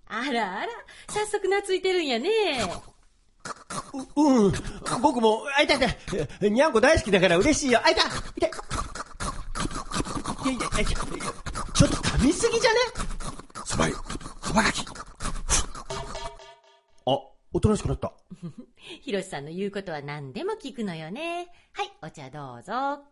[0.09, 0.69] あらあら、
[1.09, 2.29] 早速懐いてるんやね。
[4.17, 4.53] う、うん。
[5.01, 6.49] 僕も、あ、いたいた。
[6.49, 7.81] にゃんこ大好きだから嬉しいよ。
[7.85, 8.05] あ、いたい
[8.41, 8.51] たい
[10.49, 10.87] やいやいや
[11.75, 12.79] ちょっと噛みすぎじゃね？
[13.65, 13.95] そば湯、
[14.43, 14.85] そばがき。
[14.85, 14.91] あ、
[17.53, 18.13] おとなしくなった。
[19.07, 21.47] ひろしさんの言うことは何でも聞くのよね。
[21.75, 23.05] はい、お茶どうぞ。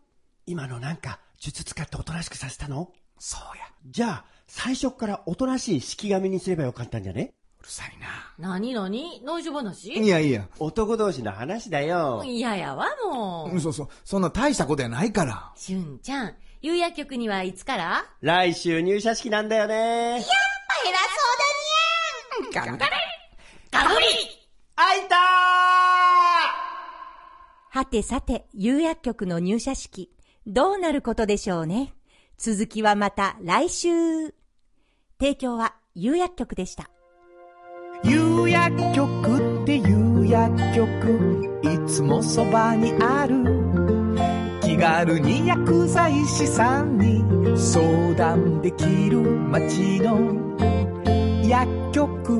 [0.45, 2.91] 今のなんか、術使っておとなしくさせたの？
[3.17, 3.63] そうや。
[3.85, 7.33] じゃあ、最初からおとなしい式紙にすればよかったんじゃね？
[7.61, 7.97] うるさい
[8.41, 8.49] な。
[8.49, 9.93] なになに内緒話？
[9.93, 10.49] いやいや。
[10.59, 12.21] 男同士の話だよ。
[12.25, 13.61] 嫌やわ、もう。
[13.61, 13.87] そうそう。
[14.03, 15.53] そんな大したことやないから。
[15.55, 18.03] しゅんちゃん、有薬局にはいつから？
[18.19, 20.25] 来週入社式なんだよね。
[22.53, 22.65] ガ
[23.87, 24.05] ブリ
[24.77, 25.15] あいた
[27.75, 30.09] はてさて、有薬局の入社式、
[30.47, 31.93] どうなることでしょうね。
[32.37, 33.89] 続きはまた来週。
[35.19, 36.89] 提供は有薬局でした。
[38.05, 43.43] 有薬局って有薬局いつもそばにある
[44.61, 47.25] 気軽に薬剤師さんに
[47.57, 50.17] 相談できる街の
[51.43, 52.39] 薬局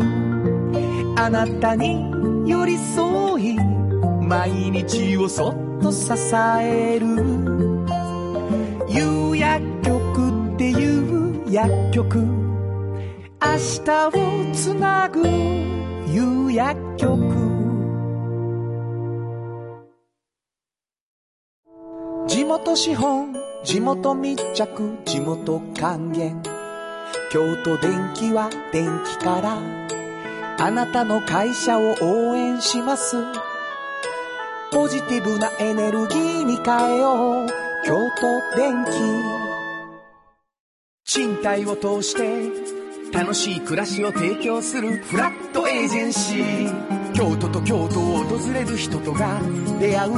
[1.17, 3.75] あなたに寄り添い
[4.25, 6.11] 毎日をそっと支
[6.59, 7.05] える。
[8.89, 12.19] 有薬局っていう薬局。
[12.19, 14.11] 明日を
[14.51, 15.21] つなぐ
[16.07, 17.45] 夕薬局。
[22.27, 26.41] 地元資本地元密着地元還元。
[27.31, 29.59] 京都電気は電気から。
[30.57, 33.17] あなたの会社を応援します。
[34.75, 37.47] ポジティブなエネルギーに変えよう。
[37.85, 38.89] 京都電気。
[41.05, 42.51] 賃貸を通して
[43.17, 47.13] 楽しい暮らしを提供するフラットエージェンシー。
[47.13, 49.39] 京都と京都を訪れる人とが
[49.79, 50.11] 出会う。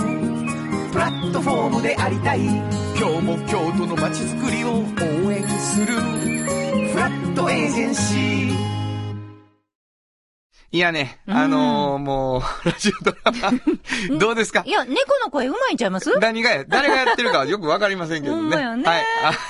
[0.92, 2.40] プラットフォームでありたい。
[2.40, 5.86] 今日も京都の街づくりを応援する。
[5.94, 8.77] フラットエージェンシー。
[10.74, 13.54] いやね、あのーもう、ラジオドラマ、
[14.20, 14.64] どうですか？
[14.66, 16.12] いや、猫の声うまいんちゃいます？
[16.20, 18.42] 何がや、誰がやってるかはよくわかりませんけどね。
[18.42, 18.84] ほんまやね。
[18.84, 19.04] はい。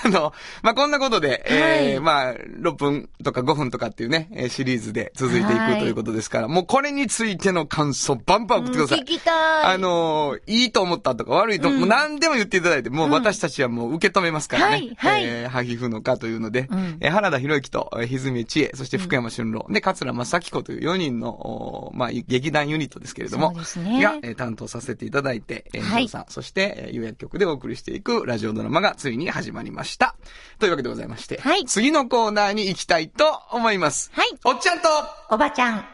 [0.06, 2.00] あの、まあ、こんなことで、えーはい。
[2.02, 5.80] まあ、6分とか5分とかっていうね、えーシリーズで続いていくはい。
[5.80, 9.00] ということですから、もうこれについての感想バンバン送ってください。
[9.00, 9.74] 聞きたい。
[9.74, 14.72] あのーいいと思ったとか悪いと、もう何でも言っていただいて、もう私たちはもう受け止めますからね。
[14.72, 15.24] はいはい。
[15.26, 16.98] えー、ハヒフのかというので、うん。
[17.02, 30.16] えー原田博之と、えー、ひずめちえ、そして福山俊郎、で、桂正彦という4人の、まあ、劇団ユニットですけれども、ねが、えー担当させていただいて、えー、はいさん、そして、えー、有薬局でお送りしていくラジオドラマがついに始まりました。
[30.60, 34.12] というわけでございまして、はい次のコーナーに行きたいと思います。
[34.14, 34.88] はいおっちゃんと、
[35.30, 35.86] おばちゃん。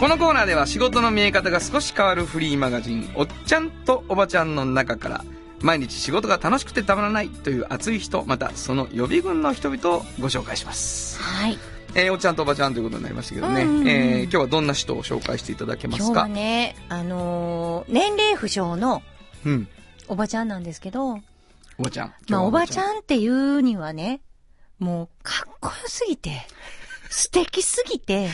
[0.00, 5.24] このコーナーでは仕事の見え方が少し変わるフリーマガジン、おっちゃんとおばちゃんの中から、
[5.62, 11.20] 毎日仕事が楽しくてたまらないという熱い人、またその予備軍の人々をご紹介します。
[11.20, 11.58] はい。
[11.94, 19.02] えーおっちゃんとおばちゃんということになりましたけどね、うんうんうんえー今日はどんな人を紹介していただけま今日すかはね、あのー年齢不詳の
[19.44, 19.68] うん。
[20.08, 21.18] おばちゃんなんですけど、
[21.78, 22.14] おばちゃん。
[22.28, 22.80] まあ、おばちん。
[22.80, 24.20] ゃんっていうにはね、
[24.78, 26.42] もう、かっこよすぎて、
[27.10, 28.28] 素敵すぎて、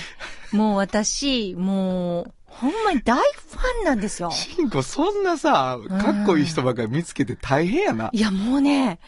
[0.52, 4.30] もう私、もう、ほんまに大ファンなんですよ。
[4.30, 8.10] シンコ、そんなさ、かっこいい人ばっかり見つけて大変やな。
[8.12, 8.98] いや、もうね、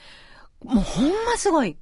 [0.65, 1.77] もうほんますごい。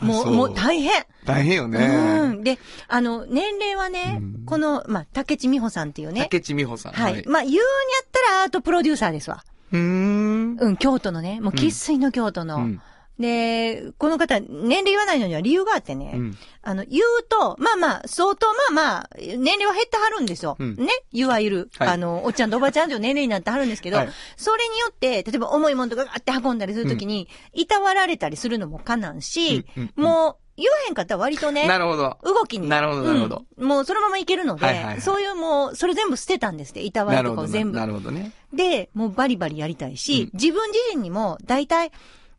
[0.00, 1.04] もう、うもう大変。
[1.24, 1.86] 大変よね。
[1.86, 2.44] うん。
[2.44, 6.22] で、あの、年齢はね、うんこの、まあ、竹地美穂さんっていうね。
[6.22, 6.92] 竹地美穂さん。
[6.92, 7.24] はい。
[7.26, 7.62] まあ、言うんや
[8.02, 9.44] ったらアートプロデューサーですわ。
[9.72, 10.56] うーん。
[10.58, 12.58] うん、京都のね、もう生粋の京都の。
[12.58, 12.80] うん
[13.18, 20.56] で、この方、年齢言わないのには理由があってね、うんあの、言うと、まあまあ、相当まあまあ、年齢は減ってはるんですよ。
[20.58, 20.88] うんね？
[21.12, 32.18] いわゆる、はいあの、おっちゃんとおばちゃんと年齢になってはるんですけど、はいそれによって、例えば重いものとかガーって運んだりするときに、いたわられたりするのもかなんし、うんうんうんもう、言わへんかったら割とね、なるほど。
[32.24, 32.68] 動きに。
[32.68, 37.42] なるほどなるほどうんもうそのままいけるので、はいはいはいそういうもう、それ全部捨てたんですって、いたわなるほど。
[37.42, 37.86] りとかを全部な。
[37.86, 38.32] るほどね。
[38.52, 41.92] で、もうバリバリやりたいし、うん自分自身にも、だいたい、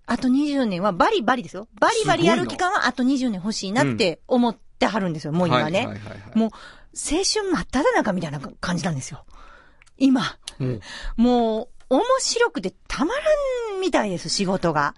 [0.10, 1.68] あと20年はバリバリですよ。
[1.80, 5.78] バリバリやる期間はあと20年欲しいなって思ってはるんですよ、もう今ね。
[5.80, 9.24] はいはいはいはいもう、青春真っ只中みたいな感じなんですよ。
[9.98, 10.24] 今。
[10.60, 10.80] うん
[11.16, 13.22] もう、面白くてたまら
[13.78, 14.96] んみたいです、仕事が。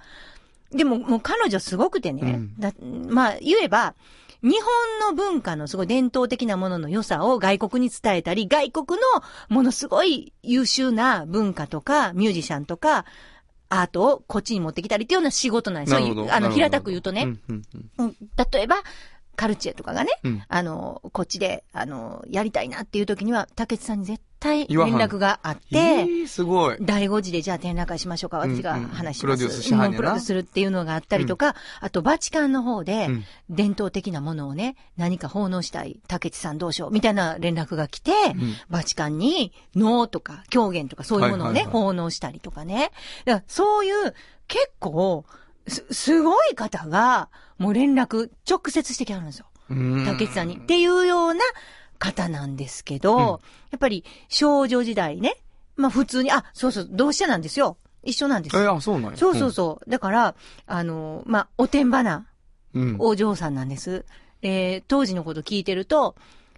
[0.71, 2.21] でも、もう彼女すごくてね。
[2.21, 2.71] うんだ
[3.10, 3.95] まあ、言えば、
[4.41, 13.06] 日本の文化のすごい伝統的なものの良さを外国に伝えたり、外国のものすごい優秀な文化とか、ミュージシャンとか、
[13.74, 16.28] アートをこっちに持ってきたりっていうような仕事なんですよ。
[16.30, 17.24] あの、平たく言うとね。
[17.24, 17.62] うんうん
[17.98, 18.16] うんうん
[18.52, 18.76] 例えば、
[19.36, 20.44] カルチェとかがね、うん。
[20.48, 26.78] あの、こっちで、あの、やりたいなっていう時には、竹内さんに絶対連絡があって、えーすごい。
[26.82, 29.06] 第5次でじゃあ展覧会しましょうか、私が話します。
[29.06, 38.56] うんうんプロデュースしはんプロデュースするっていうのがあったりとか、あとバチカンの方でうん、伝統的なものをね、何か奉納したい、竹内さんどうしよう、みたいな連絡が来て、ん。
[38.70, 41.84] バチカンに能とか狂言とかそういうものをね、はいはいはい。
[41.84, 42.91] 奉納したりとかね。
[43.26, 44.13] だからそういう、
[44.48, 45.26] 結構、
[45.67, 49.45] す、すごい方が、もう連絡、直接してきはるんですよ。
[49.69, 50.58] うん竹内さんに。
[50.58, 51.41] っていうような
[52.00, 53.21] 方なんですけど、うん
[53.71, 55.38] やっぱり少女時代ね。
[55.78, 57.78] まあ普通に、あ、そうそう、同志社なんですよ。
[58.04, 58.76] 一緒なんですえ、よ。
[58.76, 59.17] あ、そうなんや。
[59.17, 59.89] そうそうそう。
[59.89, 62.28] だから、あの、まあ、おてんばな
[62.74, 62.82] うん。
[62.82, 62.95] うん。
[63.00, 64.06] お嬢さんなんです。
[64.41, 66.15] えー当時のこと聞いてると、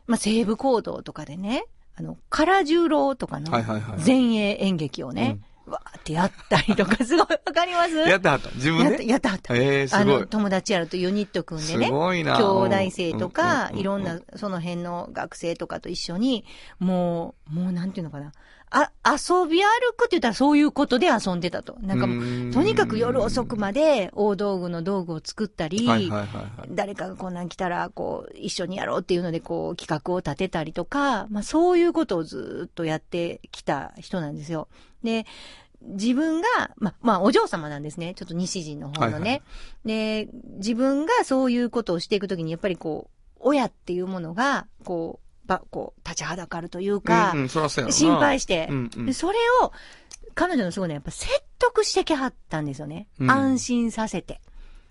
[0.07, 7.95] まあ、西部行動とかでね、あの、唐十郎とかのはいはいはい前衛演劇をね、わーってやったりとか、すごいわかります？
[8.09, 8.49] やってはった。
[8.51, 9.55] 自分やった、でやったはった。
[9.55, 11.85] えーすごいあの、友達やるとユニット組んでね。
[11.87, 16.45] すごいな兄弟生とか、うんいろんな、その辺の学生とかと一緒に、
[16.79, 18.31] もう、もうなんていうのかな。
[18.75, 21.77] あ、遊び歩くって言ったらそういうことで遊んでたと。
[21.81, 26.69] なんかもうう、とにかく夜遅くまで大道具の道具を作ったり、はいはいはいはい。
[26.71, 34.67] 誰かがこんなん来たら、こう、一緒にやろうっていうので、こう、企画を立てたりとか、まあそういうことをずっとやってきた人なんですよ。
[35.03, 35.27] で、
[35.81, 38.13] 自分が、まあ、まあ、お嬢様なんですね。
[38.15, 39.13] ちょっと西陣の方のね。
[39.13, 39.41] はいはい
[39.85, 47.33] で、自分がそういうことをしていくときに、やっぱりこう、親っていうものが、こう、ば、こう、立ちはだかるというか、
[47.89, 48.69] 心配して、
[49.13, 49.71] それを、
[50.35, 53.07] 彼女のすごいね、やっぱ説得してきはったんですよね。
[53.19, 54.41] うん安心させて。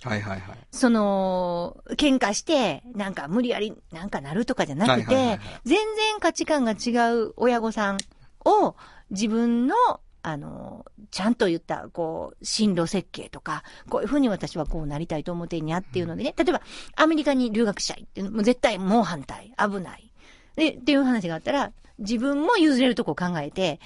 [0.02, 0.58] はいはいはい。
[0.70, 5.78] その、喧嘩して、なんか無理やりなんかなるとかじゃなくてい、全然
[6.20, 7.98] 価値観が違う親御さん
[8.44, 8.74] を
[9.10, 9.74] 自分の、
[10.22, 16.62] あの、ちゃんと言った、こう、進路設計とか、こういうふうに私はこうなりたいと思ってんやっていうのでね、例えば、
[16.96, 20.11] アメリカに留学したいっていうのもう絶対もう反対、危ない。
[20.56, 23.80] で、っていう話があったら、自分も譲れるとこ考えて、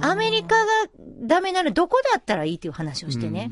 [0.00, 0.66] アメリカが
[1.22, 3.50] ダメならどこだったらいいっていう話をしてね。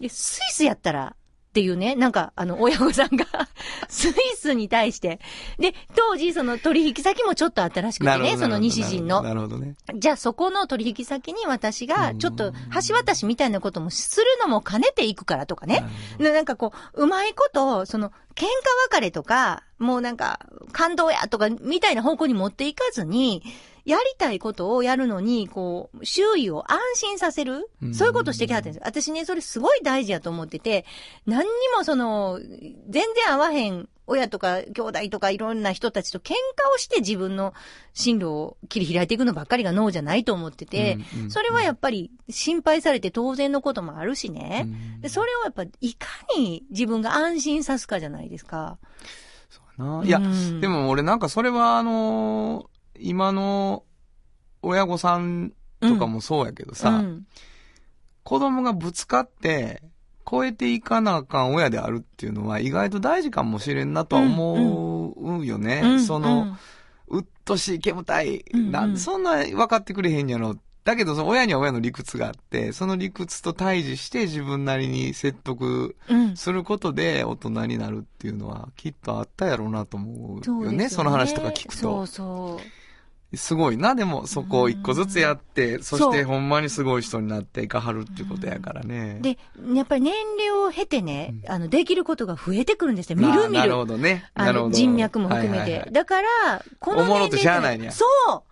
[0.00, 1.16] で、スイスやったら、
[1.58, 3.26] っていうね、なんか、あの、親御さんが、
[3.88, 5.18] スイスに対して。
[5.58, 9.22] で、当時、その取引先もちょっとあったらしくてね、その西陣の。
[9.22, 9.74] なるほどね。
[9.96, 12.52] じゃあそこの取引先に私が、ちょっと
[12.86, 15.84] 橋渡しみたいなこともするのも兼ねていくからとかね。
[16.18, 18.46] でなんかこう、うまいこと、その、喧嘩
[18.92, 20.38] 別れとか、もうなんか、
[20.70, 23.42] 感動やとか、みたいな方向に持っていかずに、
[23.88, 28.82] やりたいことをやるのに、こう、周囲を安心させるうんそういうことをしてきはったんですよ。
[28.84, 30.84] 私ね、それすごい大事やと思ってて、
[31.26, 31.46] 何に
[31.76, 32.38] もその、
[32.88, 36.34] 全然合わへん親とか兄弟とかいろんな人たちと喧嘩
[36.74, 37.52] をして自分の
[37.92, 44.62] 進路を切り開いていくのばっかりが脳じゃないと思ってて、うんうんそれはやっぱり心配されて当然のこともあるしね。
[44.64, 48.78] うんでそれをやっぱいかに自分が安心さすかじゃないですか。
[49.76, 53.84] ないや、うんでも俺なんかそれはあのー今の
[54.62, 57.26] 親御さんとかもそうやけどさ、うん
[58.24, 59.82] 子供がぶつかって、
[60.30, 65.80] 超えていかなあかん親であるっていうのは意外と大事かもしれんなとは思うよね。
[65.82, 66.58] うんその、
[67.06, 70.56] うっとしい煙たい、うんうんなんでそんな分かってくれへんやろ。
[70.84, 80.42] だけど、その親には親の理屈があって、その理屈と対峙して自分なりに説得うんすることで大人になるっていうのはきっとあったやろうなと思うよね。
[80.44, 82.06] そねその話とか聞くとそう。
[82.06, 82.77] そう。
[83.34, 89.18] すごいな、でもそこを一個ずつやって、そしてほんまにすごい人になっていかはるっていうことやからね。
[89.20, 89.38] で、
[89.74, 93.18] やっぱり年齢を経てね、あの、できることが増えてくるんですよ。
[93.18, 93.50] みあるみる。
[93.50, 94.30] ーなるほどね。
[94.32, 94.74] あの、なるほど。
[94.74, 95.56] 人脈も含めて。
[95.58, 96.28] はいはいはいだから、
[96.78, 98.42] このおもろとしゃあないねやそう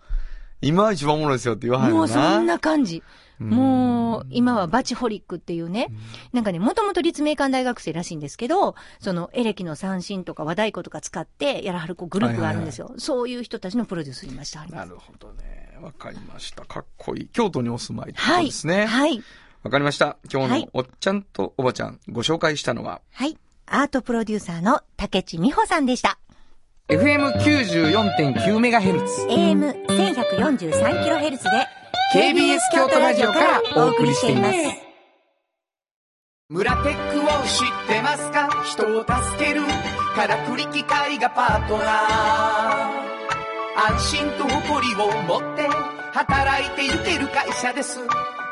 [0.61, 1.99] 今一番おもろいですよって言わはるよな。
[1.99, 3.03] もうそんな感じ。
[3.39, 5.87] もう、今はバチホリックっていうね、
[6.33, 12.93] なんかね、もともと立命館大学生らしいんですけど、そのエレキの三振とか和太鼓とか使ってやらはるこうグループがあるんですよ。
[12.97, 14.65] そういう人たちのプロデュースにました。
[14.65, 15.77] なるほどね。
[15.81, 16.65] わかりました。
[16.65, 17.27] かっこいい。
[17.27, 18.45] 京都にお住まいとはい。
[18.47, 18.85] ですね。
[18.85, 19.21] はい。
[19.63, 20.17] わかりました。
[20.31, 23.37] 今日はいのおっちゃんとおばちゃん、ご紹介したのは、はい。
[23.65, 26.17] アートプロデューサーの竹地美穂さんでした。
[26.89, 29.27] FM94.9MHz。
[29.27, 31.67] AM1143kHz で、
[32.13, 34.57] KBS 京都ラジオからお送りしています。
[36.47, 38.47] 村テックを知ってますか？
[38.63, 39.63] 人を助ける。
[40.15, 41.87] からくり機械がパートナー。
[43.91, 45.67] 安心と誇りを持って。
[46.13, 47.99] 働いていける会社です。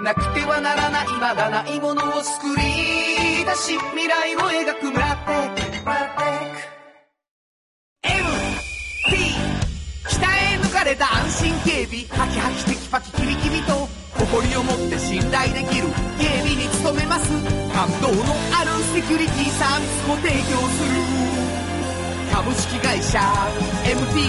[0.01, 1.08] なくてはならない。
[1.22, 5.56] まだないものを作り出し未来を描く村テッ
[6.66, 6.74] ク。
[14.36, 15.88] 誇りを持って信頼できる
[16.19, 17.31] 警備に努めます。
[17.71, 20.36] 感動のあるセキュリティサービスも提供
[20.67, 20.91] する。
[22.33, 23.19] 株式会社
[23.86, 24.19] MT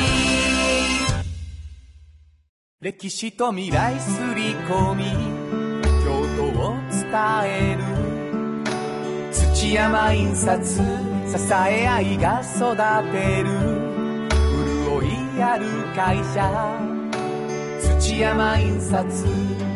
[2.80, 5.06] 歴史と未来すり込み
[6.04, 7.10] 京都を伝
[7.44, 7.82] える。
[9.32, 10.82] 土山印刷支
[11.52, 12.76] え合いが育
[13.10, 13.48] てる。
[14.84, 15.02] 潤
[15.36, 16.96] いある会社。
[17.98, 19.75] 土山印刷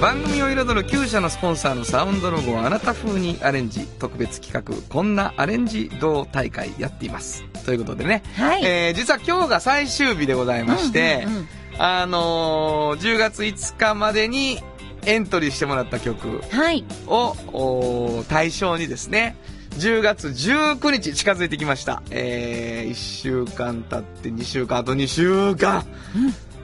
[0.00, 7.44] 番組を彩る9社のスポンサーのサウンドロゴをあなた風にアレンジ特別企画こんなアレンジ同大会やっています。
[7.66, 8.64] ということでね、はい。
[8.64, 11.46] えー実は今日が最終日でございまして、うんうんうん。
[11.78, 14.60] あのー10月5日までに
[15.04, 16.84] エントリーしてもらった曲はい。
[17.06, 19.36] をおー対象にですね
[19.72, 22.02] 10月19日近づいてきました。
[22.10, 25.84] えー、1週間経って2週間、あと2週間、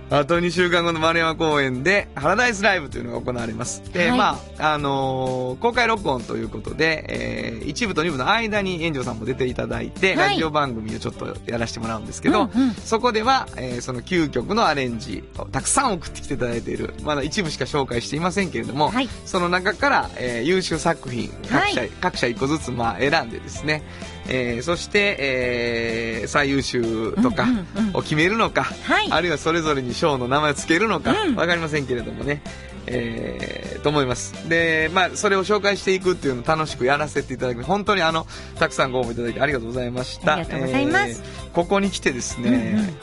[0.08, 3.82] あと2週間後の丸山公園で、ハラダイスライブというのが行われます。
[3.92, 4.18] で、はい。
[4.18, 10.30] まあ、あのー公開録音ということで、えー、一部と二部の間に炎上さんも出ていただいて、はい。
[10.30, 12.74] ラジオ番組をちょっとやらせてもらうんですけど、うんうん。
[12.74, 19.08] そこでは、えーその9曲のアレンジをたくさん送ってきていただいている、まだ一部しか紹介していませんけれども、はい。
[19.24, 21.90] その中から、えー優秀作品、各社、はい。
[22.00, 23.82] 各社一個ずつ、まあ、選んでですね、
[24.28, 32.42] えーそして、えー最優秀とかうんうんうんを決めるのか、はいあるいはそれぞれに賞の名前を付けるのか、わ、うんかりませんけれどもね、
[32.86, 34.48] えーと思います。
[34.48, 38.26] で、まあ、それを紹介していくっていうのを楽しくやらせていただき、本当にあの、
[38.58, 40.34] たくさんご応募いただきありがとうございました。
[40.34, 42.94] ありがとうございますえーここに来てですね、うんうん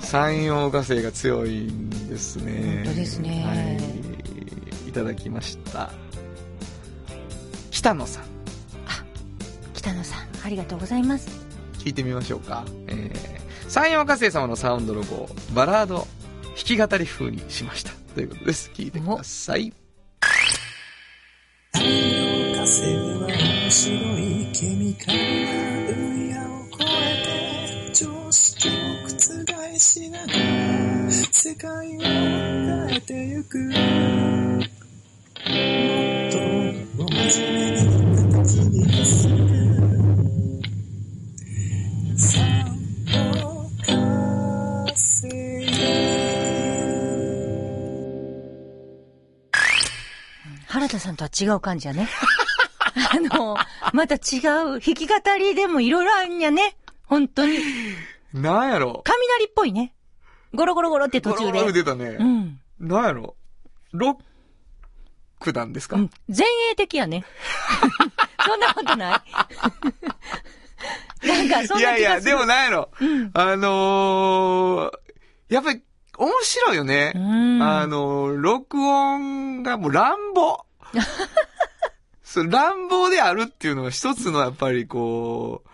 [0.00, 2.82] 山陽火星が強いんですね。
[2.86, 4.88] 本当ですねはい。
[4.88, 5.90] いただきました。
[7.70, 8.24] 北野さん、
[9.74, 10.17] 北野さん、
[10.48, 11.28] ありがとうございます。
[11.74, 12.64] 聞いてみましょうか。
[12.86, 16.06] えー、山陽火星様のサウンドロゴをバラード弾
[16.56, 17.92] き語り風にしました。
[18.14, 18.70] ということです。
[18.74, 19.74] 聞いてください。
[21.74, 25.52] 風は面白いケミカルな
[25.92, 28.72] 分野を超えて常識を
[29.06, 33.74] 覆しながら世界を変えてゆくも
[34.54, 34.68] っ
[36.32, 36.38] と
[36.96, 39.57] 真面目に形にする
[51.18, 52.08] とは違う感じやね。
[53.10, 53.56] あの、
[53.92, 56.76] また違う、弾き語りでもいろいろあんやね。
[57.04, 57.58] 本当に。
[58.32, 59.94] なんやろ雷っぽいね。
[60.54, 61.82] ゴロゴロゴロって途中ゴロゴロで。
[61.82, 62.16] 出たね。
[62.18, 62.60] うん。
[62.80, 63.36] なんやろ
[63.92, 64.16] ロッ
[65.40, 67.24] クなんですか、うん前衛的やね。
[68.44, 69.16] そんなことな
[71.22, 71.80] い なんか、そんな気がする。
[71.80, 75.82] いやいや、でもなんやろ、うんあのー、やっぱり
[76.16, 77.12] 面白いよね。
[77.14, 80.64] うんあのー、録音がもう乱暴。
[82.22, 85.68] そう乱暴であるっていうのが一つのやっぱりこう、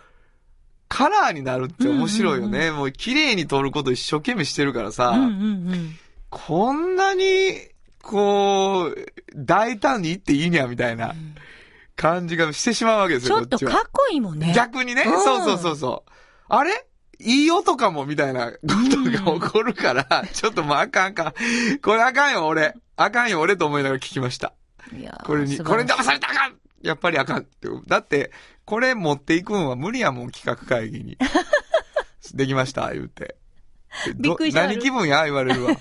[0.89, 2.71] カラーになるって面白いよね。
[2.71, 5.31] もう綺麗に撮ること一生懸命してるからさ、うんうんう
[5.75, 5.99] ん。
[6.31, 7.69] こんなに、
[8.03, 8.97] こう、
[9.35, 11.15] 大胆に言っていいにゃみたいな
[11.97, 14.53] 感じがしてしまうわけですよ、ちょっとかっこいいもんね。
[14.55, 16.11] 逆にね、うんそうそうそうそう。
[16.49, 16.87] あれ？
[17.19, 18.59] いい音かも、みたいなこ
[18.91, 21.33] とが起こるから、ちょっともうあかんあかん。
[21.81, 22.75] これあかんよ、俺。
[22.97, 24.53] あかんよ、俺と思いながら聞きました。
[25.25, 27.69] これに、素これに騙されたらあかんやっぱりあかんって。
[27.87, 28.31] だって、
[28.65, 31.17] これ持っていくんは無理やもん、企画会議に。
[32.35, 33.37] できました、言うて。
[34.17, 35.77] びっくりした何気分や言われるわ。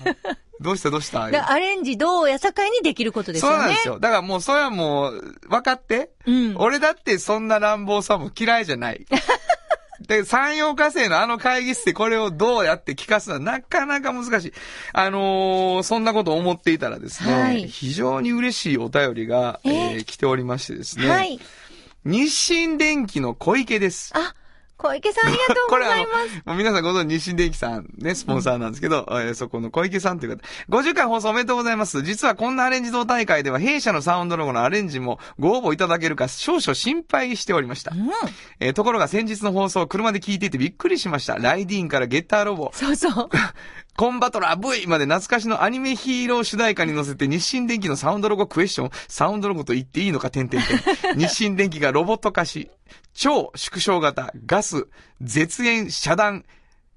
[0.60, 3.56] どうしたどうしたでアレンジどうやさかいにできることですよね。
[3.56, 3.98] そうなんですよ。
[3.98, 6.10] だからもうそれはもう、分かって。
[6.26, 6.54] うん。
[6.56, 9.04] 俺だってそんな乱暴さも嫌いじゃない。
[10.06, 14.52] で、山陽火星のあの会議室でこれをどうやって聞かすのはなかなか難しい。
[14.92, 20.04] あのーそんなことを思っていたらですね、はい非常に嬉しいお便りが、ええーー？
[20.04, 21.38] 来ておりましてですね、はい。
[22.04, 24.12] 日清電機の小池です。
[24.14, 24.34] あ、
[24.84, 26.42] 小池さんありがとうございます。
[26.44, 30.42] もう皆さんご存知、日清電機さんね、スポンサーなんですけど、 えーそこの小池さんという方。
[30.68, 32.02] 50回放送おめでとうございます。
[32.02, 37.92] 実はこんなアレンジ同大会では弊社のサウンドロゴのアレンジもご応募いただけるか少々心配しておりました。
[37.92, 38.10] うん。
[38.60, 41.36] えーところが先日の放送を車で聞いていてびっくりしました。
[41.38, 43.30] ライディーンからゲッターロボ、そうそう。
[43.96, 50.78] コンバトラー V まで懐かしのアニメヒーロー主題歌に乗せて日清電機のサウンドロゴクエスチョン、サウンドロゴと言っていいのか、点々点。
[51.16, 52.70] 日清電機がロボット化し、
[53.12, 54.88] 超縮小型、ガス、
[55.20, 56.44] 絶縁遮断、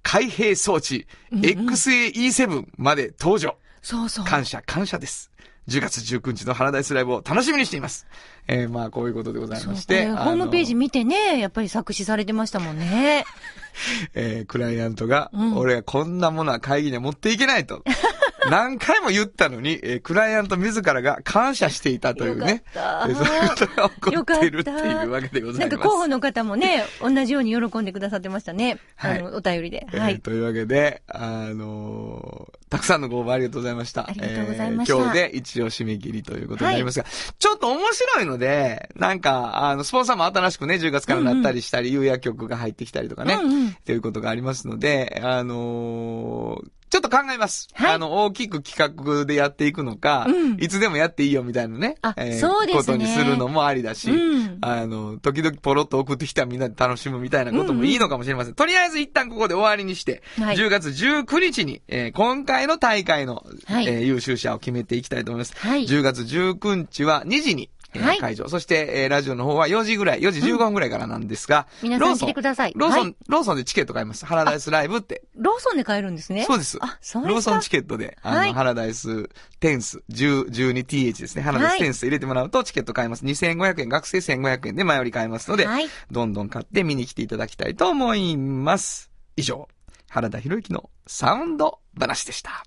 [0.02, 3.58] 開閉装置、XAE7 まで登場。
[3.84, 4.26] そうそう。
[4.26, 5.32] 感謝、感謝です。
[5.68, 8.08] 10月19日のハラダイスライブを楽しみにしています。
[8.48, 10.08] えー、まあ、こういうことでございまして。
[10.08, 13.26] ホームページ見てね、やっぱり作詞されてましたもんね。
[14.14, 17.84] えー、クライアントが、うん俺はこんなものは会議には持っていけないと。
[18.50, 22.64] 何回も言ったのに、えークライアント自らが感謝していたというね。
[22.76, 25.84] えーそういうことが起こっているっていうわけでござないんます。
[25.84, 28.80] か候補の方もね、同じように喜んでくださってましたね。
[28.96, 29.88] はいあの、お便りで。
[29.92, 30.20] えーはい。
[30.20, 34.08] というわけで、あのーたくさんのご応募ありがとうございました。
[34.10, 37.06] ありがとうございましたえー今日で一応締め切りということになりますが、
[37.40, 47.68] ちょっと面白いので、なんか、あの、スポンサーも新しくね、10月からなったりしたり、有薬局が入ってきたりとかね、うんうんということがありますので、あのーちょっと考えます。
[47.74, 47.96] はい。
[47.96, 50.58] あの、大きく企画でやっていくのか、うん。
[50.60, 52.80] いつでもやっていいよみたいなね、あそうですね。
[52.80, 54.58] ことにするのもありだし、うん。
[54.62, 58.54] あの、時々ポロッと送ってきたらみんなで楽しむみたいなこともいいのかもしれません。
[58.54, 60.56] とりあえず一旦ここで終わりにして、はい。
[60.56, 63.88] 10月19日に、えー今回の大会の、はい。
[63.88, 65.54] えー優秀者を決めていきたいと思います。
[65.58, 65.86] はい。
[65.86, 68.48] 10月19日は2時に、えーはい会場。
[68.50, 72.74] そして、えーラジオの方は4時ぐらい、4時15分ぐらいからなんですが、皆さん来てください。
[72.76, 74.26] ローソン、はいローソンでチケット買います。
[74.26, 75.24] ハラダイスライブって。
[75.36, 76.44] ローソンで買えるんですね。
[76.46, 76.78] そうです。
[76.82, 77.30] あ、そうですか。
[77.30, 79.30] ローソンチケットで、あの、はいハラダイス
[79.60, 81.42] テンス、10、12th ですね。
[81.42, 83.26] ハラダイステンス入れてもらうとチケット買えます。
[83.26, 89.12] 2500円、学生1500円で前より買えますので、はいどんどん買って見に来ていただきたいと思います。
[89.36, 89.68] 以上、
[90.10, 92.64] 原田博之のサウンド話でした。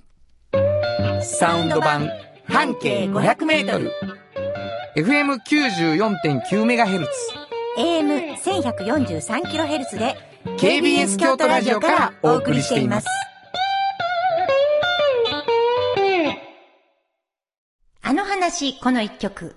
[1.22, 2.08] サウンド版
[2.46, 3.92] 半径500メートル。
[4.96, 7.06] FM94.9MHz。
[7.78, 10.16] AM1143kHz で
[10.58, 13.06] KBS 京都ラジオからお送りしています。
[18.02, 19.54] あの話、この一曲。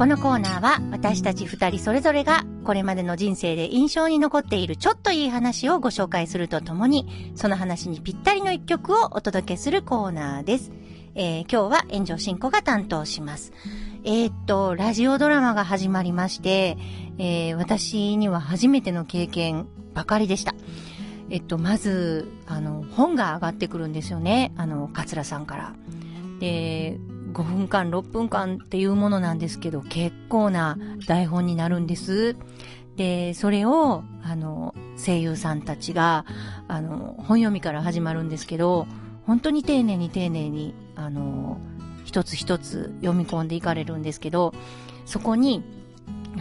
[0.00, 10.72] このコーナーは私たち二人それぞれがこれまでの人生で印象に残っているちょっといい話をご紹介するとともに、その話にぴったりの一曲をお届けするコーナーです。
[11.14, 13.52] えー今日は炎上進行が担当します。
[14.04, 16.78] えーっと、ラジオドラマが始まりまして、
[17.18, 20.54] えー私には初めての経験ばかりでした。
[21.28, 24.54] えっと、まず、あの、本が上がってくるんですよね。
[24.56, 25.74] あの、桂さんから。
[26.40, 26.98] で、
[27.32, 32.36] 5分間、6分間っていうものなんですけど、結構な台本になるんです。
[32.96, 36.26] で、それを、あの、声優さんたちが、
[36.68, 38.86] あの、本読みから始まるんですけど、
[39.26, 41.58] 本当に丁寧に丁寧に、あの、
[42.04, 44.52] 一つ一つ読み込んでいかれるんですけど、
[45.06, 45.62] そこに、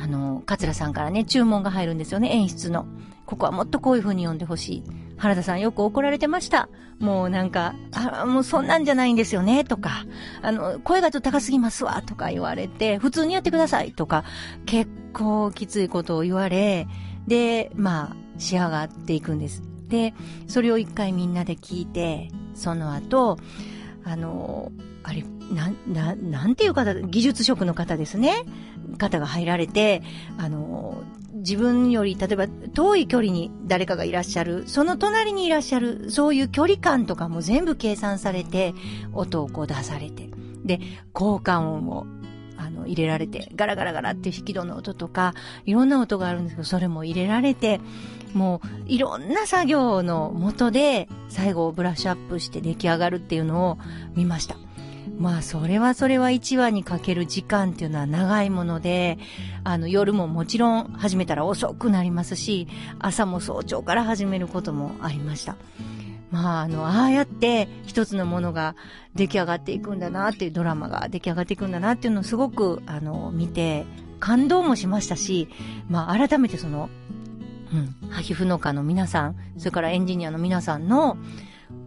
[0.02, 2.86] あの、桂さんからね、注文が入るんですよね、演出の。
[3.26, 4.84] ここはもっとこういう風に読んでほしい。
[5.18, 6.70] 原田さんよく怒られてました。
[7.00, 10.06] もうなんか、あもうそんなんじゃないんですよね、とか、
[10.42, 14.26] あの、声がちょっと高すぎますわ、とか言われて、普通にやってください、とか、
[14.66, 16.88] 結構きついことを言われ、
[17.28, 19.64] で、まあ、仕上がっていくんです。
[19.88, 20.14] で、
[20.48, 23.38] それを一回みんなで聞いて、その後、
[24.04, 24.72] あの、
[25.04, 28.44] あれ、な、な、なんていう方、技術職の方ですね。
[28.98, 30.02] 方が入られて、
[30.38, 31.04] あの、
[31.40, 38.74] 自分より、例えば遠い距離に誰かがいらっしゃる、その隣にいらっしゃる、そういう距離感とかも全部計算されて、
[39.14, 40.30] 音をこう出されて、
[40.64, 40.80] で、
[41.14, 42.06] 効果音を、
[42.58, 45.34] あの、入れられて、ガラガラガラって引き戸の音とか、
[45.66, 47.80] いろんな音があるんですけど、それも入れられて、
[48.34, 53.78] もう、いろんな作業のもとで、最後ブラッシュアップして出来上がるっていうのを
[54.16, 54.58] 見ました。
[55.20, 59.18] まあ、それはそれは1話にかける時間っていうのは長いもので、
[59.66, 65.58] あの、夜ももちろん始めたら遅くなりますし、朝も早朝から始めることもありました。
[66.32, 68.76] まあ、あの、ああやって一つのものが
[69.14, 73.86] 出来上がっていくんだなっていうドラマが出来上がっていくんだなっていうのをすごく、あの、見て、
[74.22, 75.50] 感動もしましたし、
[75.90, 76.90] まあ、改めてその、
[77.74, 81.18] うん、ハヒフ農家の皆さん、それからエンジニアの皆さんの、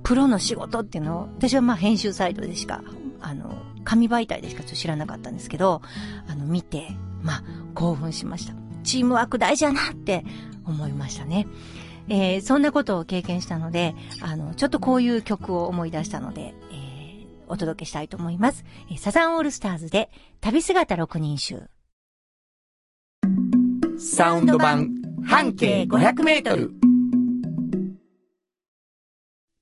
[0.03, 2.83] プロの仕事っていうのを、私はまあ編集サイトでしか、
[3.23, 5.83] あの、紙媒体でしかちょっと知らなかったんですけど、
[6.29, 6.89] あの、見て、
[7.23, 7.43] まあ、
[7.75, 8.55] 興奮しました。
[8.85, 10.25] チームワーク大事やなって
[10.65, 11.47] 思いましたね。
[12.09, 16.93] えーそんなことを経験したので、あの、ちょっとこういう曲を思い出したので、えー
[17.49, 18.65] お届けしたいと思います。
[18.91, 20.11] えサザンオールスターズで、
[20.41, 21.65] 旅姿六人衆。
[23.99, 24.89] サウンド版
[25.27, 26.73] 半径500メートル。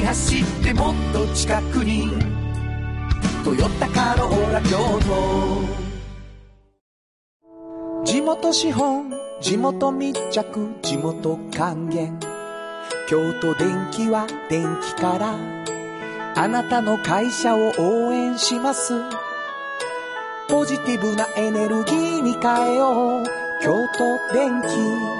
[0.00, 2.08] 走ってもっと近くに
[3.44, 5.90] 「トヨタカローラ京都」
[8.04, 12.18] 地元資本地元密着地元還元。
[13.08, 15.34] 京都電気は電気から。
[16.36, 18.94] あなたの会社を応援します。
[20.48, 23.24] ポジティブなエネルギーに変えよう。
[23.62, 25.19] 京都電気。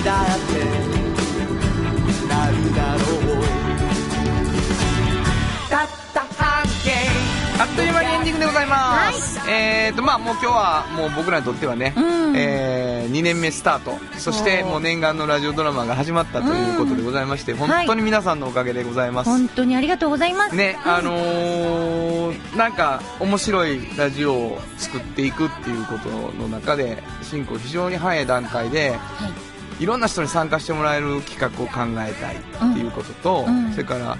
[0.00, 0.54] にだって
[2.26, 3.44] なるだろう。
[5.68, 6.90] たった半径
[7.60, 9.38] あっという間にエンディングでございます。
[9.48, 11.94] えーと、まあもう今日はもう僕らにとってはね、
[12.34, 19.30] えー、2年目スタート、そしてもう念願のラジオドラマが始まったということでございまして、本当に皆さんのおかげでございます。
[19.30, 20.56] 本当にありがとうございます。
[20.56, 28.98] ね、あのーなんか面白いラジオを作っていくっていうことの中で、進行非常に早い段階で、
[29.48, 29.49] い
[29.86, 34.16] ろんな人に参加してもらえる企画を考えたいっていうことと、うんうんそれから、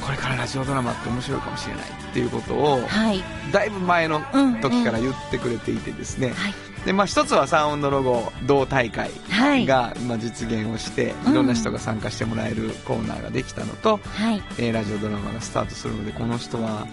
[0.00, 3.22] これからラジオドラマって面白いかもしれないっていうことを、はい。
[3.52, 4.20] だいぶ前の
[4.60, 6.54] 時から言ってくれていてですね、はい。
[6.84, 9.64] でまあ、一つはサウンドロゴ同大会はい。
[9.66, 14.42] が、まあ、実現をしてうんいろんな人が参加してもらえるコーナーができたのと、はい。
[14.58, 16.86] えーラジオドラマがスタートするのでこの人は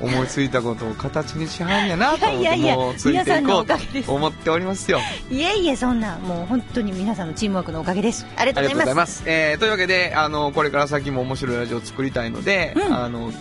[0.00, 4.98] 思いついたことを形にしはんやなと思ってもうついていこうと思っておりますよ
[5.30, 8.26] いえいえ、そんな、もう本当に皆さんのチームワークのおかげです。
[8.36, 9.06] ありがあとうございま。
[9.06, 9.24] すす。
[9.26, 13.32] えーというわけで、あの、これから先も面白いラジオを作りたいので、うんあの、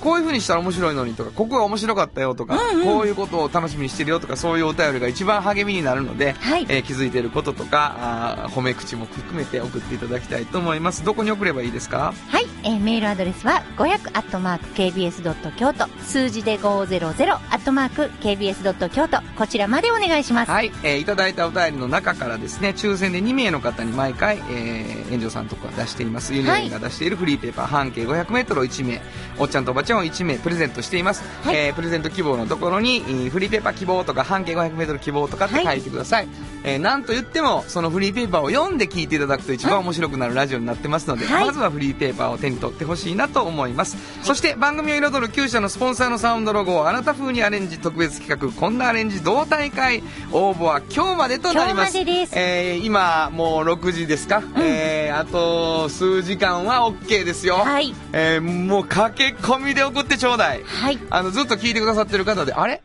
[0.00, 2.86] こういう風にしたら面白いのにとか、ここが面白かったよとか、うんうん。
[2.86, 6.66] こういうことを楽しみにしてるよとか、そういうお便りが一番励みになるので、はい。
[6.68, 7.96] えー気づいていることとか、
[8.44, 11.04] あー褒め口も含めて送っていただきたいと思います。
[11.04, 12.14] どこに送ればいいですか？
[12.28, 15.86] はい、えーメールアドレスは500アットマーク KBS ドット京都。
[16.04, 19.18] 数字で500アットマーク KBS ドット京都。
[19.36, 20.50] こちらまでお願いします。
[20.50, 29.00] はい、えーいただいたお便りの中からですね、抽選で2名の方に毎回、えー、炎上さんとか出しています、ユニオンが出しているフリーペーパー半径500メートルを1名、
[29.38, 31.22] おっちゃんとおばちゃんを1名プレゼントしています。
[31.44, 36.28] はいえープレゼント希望のところに、えーフリーペーパー希望とか半径500メートル希望とかって書いてください。
[36.64, 43.96] えーなんと言っても、そのフリーペーパーを読んで聞いていただくと一番面白くなるラジオになってますので、はいまずはフリーペーパーを手に取ってほしいなと思います。
[44.22, 51.96] そして番組を彩る9社のスポンサーのサウンドロゴをあなた風にアレンジ特別企画、こんなアレンジ同大会、応募は今日までとなります。
[51.96, 57.54] 今日までですえー今もう6時ですか、えーあと数時間は OK ですよ。
[57.56, 60.62] はいえーもう駆け込みで送ってちょうだい。
[60.64, 60.98] はい。
[61.10, 62.82] あの、ずっと聞いてくださってる方で、あれ？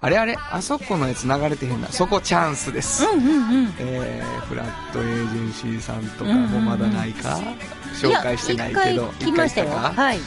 [0.00, 0.36] あれあれ？
[0.50, 1.88] あそこのやつ流れてへんな。
[1.88, 3.04] そこチャンスです。
[3.04, 3.74] うんうんうん。
[3.78, 7.38] えー、フラットエージェンシーさんとかもまだないか、
[7.94, 8.80] 紹介してないけど。
[8.80, 9.68] や一回来ましたよ。
[9.70, 10.18] はい。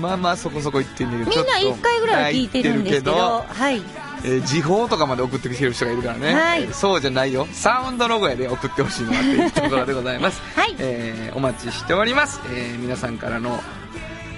[0.00, 3.82] まあまあそこそこ言ってんだけど、みんなちょっと一回ぐらいは聞いてるんですけど、はい。
[4.22, 13.62] えー時報とかまで送ってきてる人がいるからね、はいえーそうじゃないよサウンドロゴやで送ってほしいのはっていうところでございます、 はいえーお待ちしております、えー皆さんからの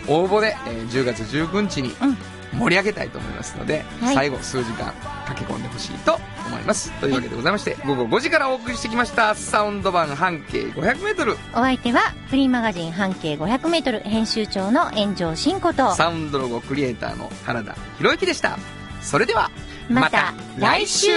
[0.09, 2.17] 応募で、えー10月19日にうん。
[2.59, 4.15] 盛り上げたいと思いますので、はい。
[4.15, 4.93] 最後数時間
[5.27, 6.93] 駆け込んでほしいと思います。
[7.01, 18.59] というわけでございまして午後5時からお送りしてきましたサウンド版半径 500m お相手は、フリーマガジン半径500メートル編集長の炎上真子と、サウンドロゴクリエイターの原田博之でした。
[19.01, 19.51] それでは
[19.89, 21.09] また来週。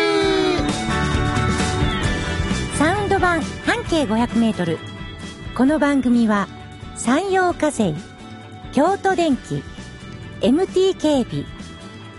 [2.77, 4.79] サウンド版半径500メートル。
[5.55, 6.47] この番組は、
[6.95, 7.93] 山陽火星、
[8.75, 9.63] 京都電機、
[10.41, 11.45] MT 警備、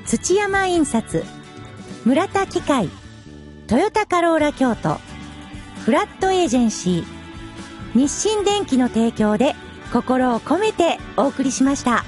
[0.07, 1.23] 土山印刷、
[2.07, 2.89] 村田機械、
[3.67, 4.97] トヨタカローラ京都、
[5.85, 9.55] フラットエージェンシー、日清電機の提供で
[9.93, 12.07] 心を込めてお送りしました。